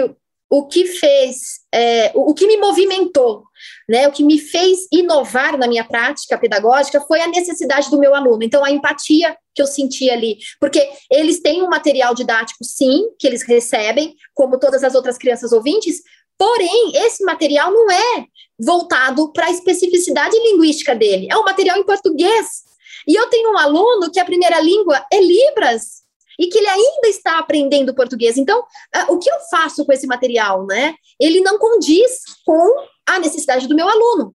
o 0.48 0.66
que 0.66 0.84
fez, 0.84 1.60
é, 1.72 2.10
o 2.12 2.34
que 2.34 2.46
me 2.46 2.56
movimentou, 2.56 3.44
né, 3.88 4.08
o 4.08 4.12
que 4.12 4.24
me 4.24 4.38
fez 4.38 4.80
inovar 4.92 5.56
na 5.56 5.68
minha 5.68 5.84
prática 5.84 6.36
pedagógica 6.36 7.00
foi 7.02 7.20
a 7.20 7.28
necessidade 7.28 7.88
do 7.88 7.98
meu 7.98 8.14
aluno. 8.14 8.42
Então, 8.42 8.64
a 8.64 8.70
empatia 8.70 9.36
que 9.54 9.62
eu 9.62 9.66
senti 9.66 10.10
ali, 10.10 10.38
porque 10.58 10.90
eles 11.10 11.40
têm 11.40 11.62
um 11.62 11.68
material 11.68 12.14
didático, 12.14 12.64
sim, 12.64 13.10
que 13.16 13.28
eles 13.28 13.42
recebem, 13.42 14.16
como 14.34 14.58
todas 14.58 14.82
as 14.82 14.94
outras 14.94 15.16
crianças 15.16 15.52
ouvintes, 15.52 16.02
porém, 16.36 16.92
esse 16.94 17.22
material 17.24 17.70
não 17.70 17.88
é 17.88 18.24
voltado 18.58 19.32
para 19.32 19.46
a 19.46 19.50
especificidade 19.50 20.36
linguística 20.36 20.96
dele, 20.96 21.28
é 21.30 21.36
um 21.36 21.44
material 21.44 21.78
em 21.78 21.84
português. 21.84 22.69
E 23.06 23.14
eu 23.14 23.28
tenho 23.28 23.52
um 23.52 23.58
aluno 23.58 24.10
que 24.10 24.20
a 24.20 24.24
primeira 24.24 24.60
língua 24.60 25.04
é 25.12 25.20
Libras, 25.20 26.00
e 26.38 26.46
que 26.46 26.58
ele 26.58 26.68
ainda 26.68 27.08
está 27.08 27.38
aprendendo 27.38 27.94
português. 27.94 28.38
Então, 28.38 28.64
o 29.10 29.18
que 29.18 29.30
eu 29.30 29.36
faço 29.50 29.84
com 29.84 29.92
esse 29.92 30.06
material, 30.06 30.64
né? 30.64 30.94
Ele 31.20 31.40
não 31.40 31.58
condiz 31.58 32.22
com 32.46 32.86
a 33.06 33.18
necessidade 33.18 33.68
do 33.68 33.74
meu 33.74 33.86
aluno. 33.86 34.34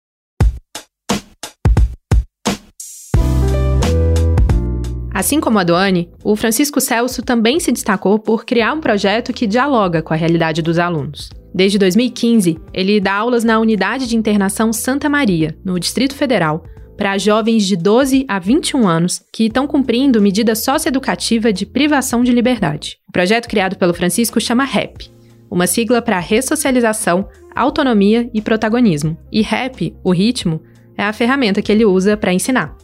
Assim 5.15 5.41
como 5.41 5.61
a 5.61 5.63
Doane, 5.63 6.11
o 6.25 6.35
Francisco 6.35 6.81
Celso 6.81 7.23
também 7.23 7.61
se 7.61 7.71
destacou 7.71 8.19
por 8.19 8.45
criar 8.45 8.73
um 8.73 8.81
projeto 8.81 9.33
que 9.33 9.47
dialoga 9.47 10.03
com 10.03 10.13
a 10.13 10.17
realidade 10.17 10.61
dos 10.61 10.81
alunos. 10.81 11.29
Desde 11.55 11.79
2015, 11.79 12.59
ele 12.73 12.99
dá 12.99 13.15
aulas 13.15 13.45
na 13.45 13.61
Unidade 13.61 14.09
de 14.09 14.17
Internação 14.17 14.73
Santa 14.73 15.09
Maria, 15.09 15.57
no 15.65 15.79
Distrito 15.79 16.17
Federal, 16.17 16.65
para 17.03 17.19
jovens 17.19 17.67
de 17.67 17.75
12 17.75 18.25
a 18.29 18.39
21 18.39 18.87
anos 18.87 19.21
que 19.33 19.47
estão 19.47 19.67
cumprindo 19.67 20.23
medida 20.23 20.55
socioeducativa 20.55 21.53
de 21.53 21.67
privação 21.67 22.23
de 22.23 22.31
liberdade. 22.31 22.99
O 23.09 23.11
projeto 23.11 23.49
criado 23.49 23.77
pelo 23.77 23.93
Francisco 23.93 24.41
chama 24.41 24.63
REP, 24.63 25.11
uma 25.51 25.67
sigla 25.67 26.01
para 26.01 26.21
ressocialização, 26.21 27.29
autonomia 27.57 28.31
e 28.33 28.41
protagonismo. 28.41 29.19
E 29.33 29.43
REP, 29.43 29.97
o 30.05 30.13
ritmo, 30.13 30.63
é 30.97 31.03
a 31.03 31.13
ferramenta 31.13 31.61
que 31.61 31.73
ele 31.73 31.85
usa 31.85 32.17
para 32.17 32.33
ensinar. 32.33 32.77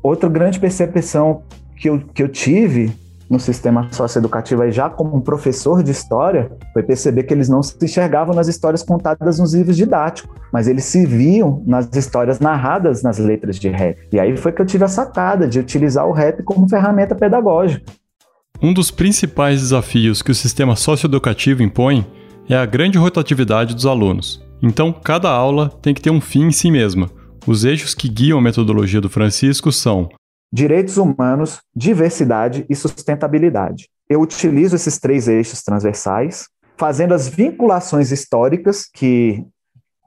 Outra 0.00 0.28
grande 0.28 0.60
percepção 0.60 1.42
que 1.76 1.90
eu, 1.90 1.98
que 2.14 2.22
eu 2.22 2.28
tive 2.28 2.92
no 3.34 3.40
sistema 3.40 3.88
socioeducativo, 3.92 4.70
já 4.70 4.88
como 4.88 5.16
um 5.16 5.20
professor 5.20 5.82
de 5.82 5.90
história, 5.90 6.50
foi 6.72 6.84
perceber 6.84 7.24
que 7.24 7.34
eles 7.34 7.48
não 7.48 7.62
se 7.62 7.76
enxergavam 7.82 8.34
nas 8.34 8.46
histórias 8.46 8.82
contadas 8.82 9.40
nos 9.40 9.52
livros 9.52 9.76
didáticos, 9.76 10.30
mas 10.52 10.68
eles 10.68 10.84
se 10.84 11.04
viam 11.04 11.62
nas 11.66 11.94
histórias 11.96 12.38
narradas 12.38 13.02
nas 13.02 13.18
letras 13.18 13.58
de 13.58 13.68
rap. 13.68 13.98
E 14.12 14.20
aí 14.20 14.36
foi 14.36 14.52
que 14.52 14.62
eu 14.62 14.66
tive 14.66 14.84
a 14.84 14.88
sacada 14.88 15.48
de 15.48 15.58
utilizar 15.58 16.06
o 16.06 16.12
rap 16.12 16.42
como 16.44 16.68
ferramenta 16.68 17.14
pedagógica. 17.14 17.84
Um 18.62 18.72
dos 18.72 18.92
principais 18.92 19.60
desafios 19.60 20.22
que 20.22 20.30
o 20.30 20.34
sistema 20.34 20.76
socioeducativo 20.76 21.62
impõe 21.62 22.06
é 22.48 22.56
a 22.56 22.64
grande 22.64 22.98
rotatividade 22.98 23.74
dos 23.74 23.84
alunos. 23.84 24.42
Então, 24.62 24.92
cada 24.92 25.28
aula 25.28 25.68
tem 25.82 25.92
que 25.92 26.00
ter 26.00 26.10
um 26.10 26.20
fim 26.20 26.44
em 26.44 26.52
si 26.52 26.70
mesma. 26.70 27.10
Os 27.46 27.64
eixos 27.64 27.94
que 27.94 28.08
guiam 28.08 28.38
a 28.38 28.42
metodologia 28.42 29.00
do 29.00 29.10
Francisco 29.10 29.72
são 29.72 30.08
direitos 30.54 30.98
humanos, 30.98 31.58
diversidade 31.74 32.64
e 32.70 32.76
sustentabilidade. 32.76 33.88
Eu 34.08 34.20
utilizo 34.20 34.76
esses 34.76 35.00
três 35.00 35.26
eixos 35.26 35.64
transversais, 35.64 36.46
fazendo 36.76 37.12
as 37.12 37.26
vinculações 37.26 38.12
históricas, 38.12 38.84
que 38.94 39.44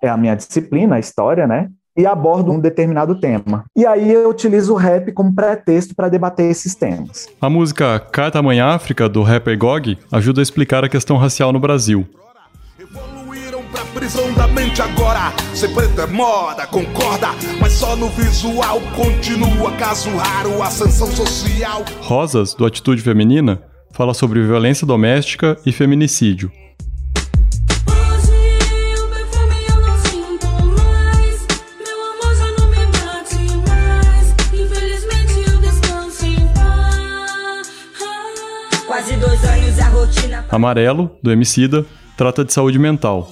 é 0.02 0.08
a 0.08 0.16
minha 0.16 0.36
disciplina, 0.36 0.96
a 0.96 1.00
história, 1.00 1.46
né? 1.46 1.68
E 1.98 2.06
abordo 2.06 2.54
um 2.54 2.62
determinado 2.62 3.20
tema. 3.20 3.66
E 3.76 3.86
aí 3.86 4.10
eu 4.10 4.30
utilizo 4.30 4.74
o 4.74 4.78
rap 4.78 5.12
como 5.12 5.36
pretexto 5.36 5.94
para 5.94 6.08
debater 6.08 6.50
esses 6.50 6.76
temas. 6.76 7.28
A 7.42 7.50
música 7.50 8.00
Carta 8.00 8.42
Mãe 8.42 8.62
África, 8.62 9.10
do 9.10 9.24
rapper 9.24 9.58
Gog, 9.58 9.98
ajuda 10.10 10.40
a 10.40 10.44
explicar 10.44 10.82
a 10.86 10.90
questão 10.90 11.18
racial 11.18 11.52
no 11.52 11.60
Brasil 11.60 12.08
prisão 14.08 14.32
da 14.36 14.48
mente 14.48 14.82
agora. 14.82 15.34
Ser 15.54 15.67
preto 15.74 16.00
é 16.00 16.08
moda, 16.08 16.65
concorda, 16.65 17.28
mas 17.60 17.74
só 17.74 17.93
no 17.93 18.08
visual 18.08 18.80
continua 18.96 19.70
caso 19.74 20.10
raro, 20.15 20.63
ascensão 20.63 21.12
social. 21.12 21.84
Rosas, 22.00 22.54
do 22.54 22.65
Atitude 22.65 23.02
Feminina, 23.02 23.62
fala 23.91 24.13
sobre 24.13 24.41
violência 24.41 24.88
doméstica 24.88 25.58
e 25.65 25.74
feminicídio. 25.74 26.50
Amarelo, 40.50 41.12
do 41.22 41.30
Emicida, 41.30 41.86
trata 42.18 42.44
de 42.44 42.52
saúde 42.52 42.80
mental. 42.80 43.32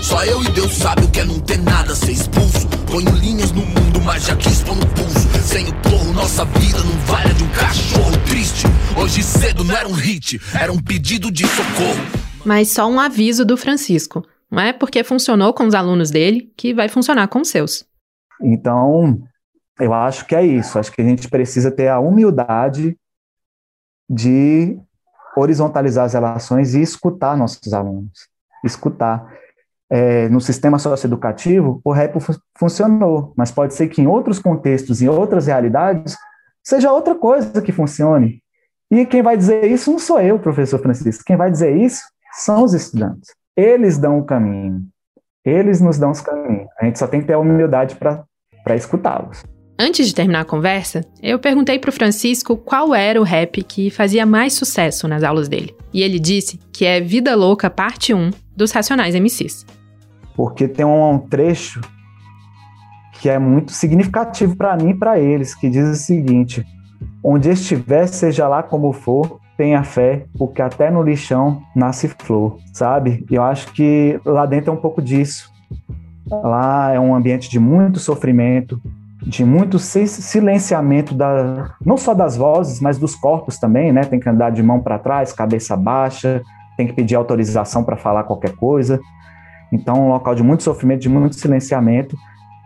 Só 0.00 0.24
eu 0.24 0.42
e 0.42 0.48
Deus 0.52 0.72
sabe 0.72 1.04
o 1.04 1.10
que 1.10 1.20
é 1.20 1.24
não 1.24 1.40
ter 1.40 1.58
nada, 1.58 1.92
ser 1.94 2.12
expulso. 2.12 2.68
Ponho 2.90 3.10
linhas 3.16 3.50
no 3.50 3.62
mundo, 3.62 4.00
mas 4.04 4.26
já 4.26 4.36
quis 4.36 4.62
pôr 4.62 4.76
no 4.76 4.86
pulso. 4.86 5.28
Sem 5.42 5.68
o 5.68 5.74
porro, 5.82 6.12
nossa 6.12 6.44
vida 6.44 6.78
não 6.78 6.96
vale 7.00 7.34
de 7.34 7.42
um 7.42 7.48
cachorro 7.50 8.12
triste. 8.24 8.66
Hoje 8.96 9.22
cedo 9.24 9.64
não 9.64 9.76
era 9.76 9.88
um 9.88 9.92
hit, 9.92 10.40
era 10.54 10.72
um 10.72 10.80
pedido 10.80 11.32
de 11.32 11.44
socorro. 11.46 12.22
Mas 12.44 12.68
só 12.68 12.88
um 12.88 13.00
aviso 13.00 13.44
do 13.44 13.56
Francisco. 13.56 14.24
Não 14.48 14.62
é 14.62 14.72
porque 14.72 15.02
funcionou 15.02 15.52
com 15.52 15.66
os 15.66 15.74
alunos 15.74 16.10
dele 16.10 16.52
que 16.56 16.72
vai 16.72 16.88
funcionar 16.88 17.26
com 17.26 17.40
os 17.40 17.48
seus. 17.48 17.84
Então, 18.40 19.18
eu 19.80 19.92
acho 19.92 20.26
que 20.26 20.36
é 20.36 20.46
isso. 20.46 20.78
Acho 20.78 20.92
que 20.92 21.00
a 21.00 21.04
gente 21.04 21.28
precisa 21.28 21.70
ter 21.72 21.88
a 21.88 21.98
humildade 21.98 22.96
de 24.08 24.78
horizontalizar 25.36 26.04
as 26.04 26.14
relações 26.14 26.74
e 26.74 26.82
escutar 26.82 27.36
nossos 27.36 27.72
alunos. 27.72 28.28
Escutar 28.64 29.32
é, 29.90 30.28
no 30.28 30.40
sistema 30.40 30.78
socioeducativo, 30.78 31.80
o 31.84 31.92
rap 31.92 32.16
funcionou, 32.58 33.34
mas 33.36 33.50
pode 33.50 33.74
ser 33.74 33.88
que 33.88 34.00
em 34.00 34.06
outros 34.06 34.38
contextos, 34.38 35.02
em 35.02 35.08
outras 35.08 35.46
realidades, 35.46 36.16
seja 36.64 36.92
outra 36.92 37.14
coisa 37.14 37.60
que 37.60 37.72
funcione. 37.72 38.42
E 38.90 39.04
quem 39.04 39.22
vai 39.22 39.36
dizer 39.36 39.64
isso 39.64 39.90
não 39.90 39.98
sou 39.98 40.20
eu, 40.20 40.38
professor 40.38 40.78
Francisco. 40.78 41.24
Quem 41.26 41.36
vai 41.36 41.50
dizer 41.50 41.76
isso 41.76 42.02
são 42.32 42.64
os 42.64 42.72
estudantes. 42.72 43.30
Eles 43.56 43.98
dão 43.98 44.18
o 44.18 44.24
caminho. 44.24 44.82
Eles 45.44 45.80
nos 45.80 45.98
dão 45.98 46.10
os 46.10 46.20
caminhos. 46.20 46.68
A 46.78 46.84
gente 46.84 46.98
só 46.98 47.06
tem 47.06 47.20
que 47.20 47.26
ter 47.26 47.34
a 47.34 47.38
humildade 47.38 47.96
para 47.96 48.76
escutá-los. 48.76 49.44
Antes 49.84 50.06
de 50.06 50.14
terminar 50.14 50.40
a 50.40 50.44
conversa, 50.44 51.04
eu 51.20 51.38
perguntei 51.38 51.78
para 51.78 51.90
o 51.90 51.92
Francisco 51.92 52.56
qual 52.56 52.94
era 52.94 53.20
o 53.20 53.24
rap 53.24 53.62
que 53.64 53.90
fazia 53.90 54.24
mais 54.24 54.52
sucesso 54.52 55.08
nas 55.08 55.22
aulas 55.22 55.48
dele. 55.48 55.74
E 55.92 56.02
ele 56.02 56.20
disse 56.20 56.60
que 56.72 56.84
é 56.84 57.00
Vida 57.00 57.34
Louca 57.34 57.68
Parte 57.68 58.14
1 58.14 58.30
dos 58.56 58.70
Racionais 58.70 59.14
MCs 59.14 59.66
porque 60.34 60.68
tem 60.68 60.84
um 60.84 61.18
trecho 61.18 61.80
que 63.20 63.28
é 63.28 63.38
muito 63.38 63.72
significativo 63.72 64.56
para 64.56 64.76
mim 64.76 64.90
e 64.90 64.94
para 64.94 65.18
eles, 65.18 65.54
que 65.54 65.68
diz 65.68 65.88
o 65.88 65.94
seguinte: 65.94 66.64
Onde 67.22 67.50
estiver, 67.50 68.06
seja 68.06 68.48
lá 68.48 68.62
como 68.62 68.92
for, 68.92 69.38
tenha 69.56 69.82
fé, 69.84 70.26
porque 70.36 70.60
até 70.60 70.90
no 70.90 71.02
lixão 71.02 71.62
nasce 71.74 72.08
flor, 72.08 72.58
sabe? 72.72 73.24
Eu 73.30 73.42
acho 73.42 73.72
que 73.72 74.20
lá 74.24 74.46
dentro 74.46 74.70
é 74.70 74.74
um 74.74 74.80
pouco 74.80 75.00
disso. 75.00 75.50
Lá 76.30 76.92
é 76.92 77.00
um 77.00 77.14
ambiente 77.14 77.50
de 77.50 77.58
muito 77.58 77.98
sofrimento, 77.98 78.80
de 79.24 79.44
muito 79.44 79.78
silenciamento 79.78 81.14
da 81.14 81.74
não 81.84 81.96
só 81.96 82.12
das 82.12 82.36
vozes, 82.36 82.80
mas 82.80 82.98
dos 82.98 83.14
corpos 83.14 83.58
também, 83.58 83.92
né? 83.92 84.02
Tem 84.02 84.18
que 84.18 84.28
andar 84.28 84.50
de 84.50 84.62
mão 84.62 84.80
para 84.80 84.98
trás, 84.98 85.32
cabeça 85.32 85.76
baixa, 85.76 86.42
tem 86.76 86.86
que 86.86 86.92
pedir 86.92 87.14
autorização 87.14 87.84
para 87.84 87.96
falar 87.96 88.24
qualquer 88.24 88.54
coisa. 88.56 89.00
Então, 89.70 90.06
um 90.06 90.08
local 90.08 90.34
de 90.34 90.42
muito 90.42 90.62
sofrimento, 90.62 91.00
de 91.00 91.08
muito 91.08 91.36
silenciamento, 91.36 92.16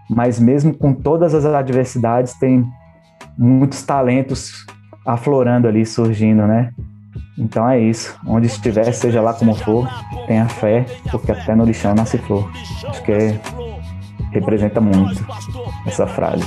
mas 0.08 0.40
mesmo 0.40 0.74
com 0.74 0.92
todas 0.92 1.34
as 1.34 1.44
adversidades, 1.44 2.34
tem 2.34 2.66
muitos 3.36 3.82
talentos 3.82 4.66
aflorando 5.06 5.68
ali, 5.68 5.84
surgindo, 5.84 6.46
né? 6.46 6.72
Então 7.38 7.68
é 7.68 7.78
isso. 7.78 8.18
Onde 8.26 8.46
estiver, 8.46 8.90
seja 8.92 9.20
lá 9.20 9.34
como 9.34 9.54
for, 9.54 9.86
tenha 10.26 10.48
fé, 10.48 10.86
porque 11.10 11.30
até 11.30 11.54
no 11.54 11.64
lixão 11.64 11.94
nasce 11.94 12.18
flor. 12.18 12.50
Acho 12.88 13.02
que 13.02 13.38
representa 14.32 14.80
muito 14.80 15.24
essa 15.86 16.06
frase 16.06 16.44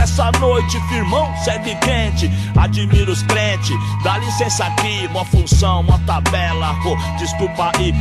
dessa 0.00 0.30
noite, 0.38 0.80
firmão, 0.88 1.28
segue 1.44 1.74
quente. 1.76 2.30
Admiro 2.56 3.12
os 3.12 3.22
crentes, 3.22 3.76
dá 4.02 4.18
licença 4.18 4.64
aqui, 4.64 5.06
uma 5.10 5.24
função, 5.24 5.80
uma 5.80 5.98
tabela. 6.00 6.74
Oh, 6.86 7.18
desculpa 7.18 7.72
aí. 7.76 7.92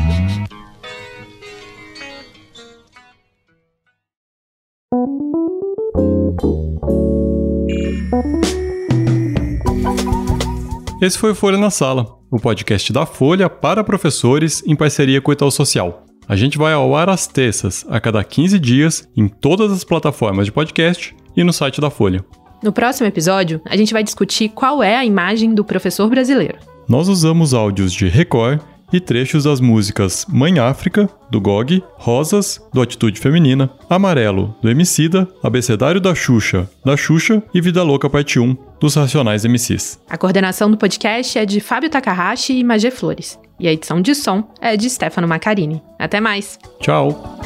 Esse 11.02 11.18
foi 11.18 11.32
o 11.32 11.36
Folha 11.36 11.58
na 11.58 11.70
Sala. 11.70 12.18
o 12.32 12.39
podcast 12.39 12.94
da 12.94 13.06
Folha 13.06 13.50
para 13.50 13.84
professores 13.84 14.62
em 14.68 14.76
parceria 14.76 15.20
com 15.22 15.32
o 15.32 15.34
Itaú 15.34 15.50
Social. 15.50 16.09
A 16.30 16.36
gente 16.36 16.60
vai 16.60 16.74
ao 16.74 16.96
ar 16.96 17.10
às 17.10 17.26
terças, 17.26 17.84
a 17.89 18.00
cada 18.00 18.24
15 18.24 18.60
dias, 18.60 19.10
em 19.18 19.28
todas 19.28 19.72
as 19.72 19.84
plataformas 19.84 20.46
de 20.46 20.52
podcast 20.52 21.15
e 21.36 21.44
no 21.44 21.52
site 21.52 21.82
da 21.82 21.89
Folha. 21.89 22.24
No 22.62 22.72
próximo 22.72 23.08
episódio, 23.08 23.60
a 23.65 23.76
gente 23.76 23.92
vai 23.92 24.04
discutir 24.04 24.50
qual 24.50 24.84
é 24.84 24.96
a 24.96 25.04
imagem 25.04 25.56
do 25.56 25.65
professor 25.65 26.08
brasileiro. 26.08 26.60
Nós 26.88 27.08
usamos 27.08 27.56
áudios 27.56 27.92
de 27.92 28.08
Record 28.08 28.62
e 28.94 29.00
trechos 29.00 29.46
das 29.46 29.60
músicas 29.60 30.28
Mãe 30.30 30.60
África, 30.60 31.10
do 31.32 31.42
GOG, 31.42 31.84
Rosas, 31.96 32.62
do 32.72 32.80
Atitude 32.80 33.20
Feminina, 33.20 33.72
Amarelo, 33.89 34.56
do 34.62 34.70
Emicida, 34.70 35.28
Abecedário 35.42 36.00
da 36.00 36.13
Xuxa, 36.13 36.70
da 36.86 36.96
Xuxa 36.96 37.42
e 37.56 37.60
Vida 37.60 37.82
Louca 37.82 38.08
Parte 38.08 38.39
1, 38.39 38.56
dos 38.80 38.94
Racionais 38.94 39.46
MCs. 39.46 40.00
A 40.08 40.15
coordenação 40.15 40.70
do 40.70 40.78
podcast 40.78 41.39
é 41.39 41.46
de 41.46 41.60
Fábio 41.60 41.89
Takahashi 41.89 42.54
e 42.54 42.63
Magé 42.63 42.92
Flores. 42.92 43.39
E 43.60 43.67
a 43.67 43.74
edição 43.74 44.02
de 44.02 44.15
som 44.15 44.43
é 44.62 44.78
de 44.78 44.89
Stefano 44.89 45.28
Macarini. 45.28 45.84
Até 45.98 46.19
mais! 46.19 46.58
Tchau! 46.80 47.39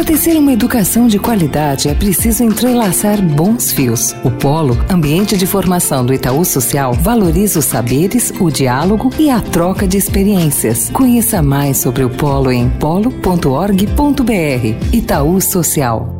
Para 0.00 0.04
tecer 0.04 0.36
uma 0.36 0.52
educação 0.52 1.08
de 1.08 1.18
qualidade 1.18 1.88
é 1.88 1.94
preciso 1.94 2.44
entrelaçar 2.44 3.20
bons 3.20 3.72
fios. 3.72 4.14
O 4.24 4.30
Polo, 4.30 4.78
ambiente 4.88 5.36
de 5.36 5.46
formação 5.46 6.06
do 6.06 6.14
Itaú 6.14 6.44
Social, 6.44 6.92
valoriza 6.94 7.58
os 7.58 7.64
saberes, 7.64 8.32
o 8.40 8.50
diálogo 8.50 9.10
e 9.18 9.28
a 9.28 9.40
troca 9.40 9.88
de 9.88 9.96
experiências. 9.96 10.90
Conheça 10.90 11.42
mais 11.42 11.78
sobre 11.78 12.04
o 12.04 12.08
Polo 12.08 12.52
em 12.52 12.70
polo.org.br. 12.70 13.34
Itaú 14.92 15.40
Social. 15.40 16.19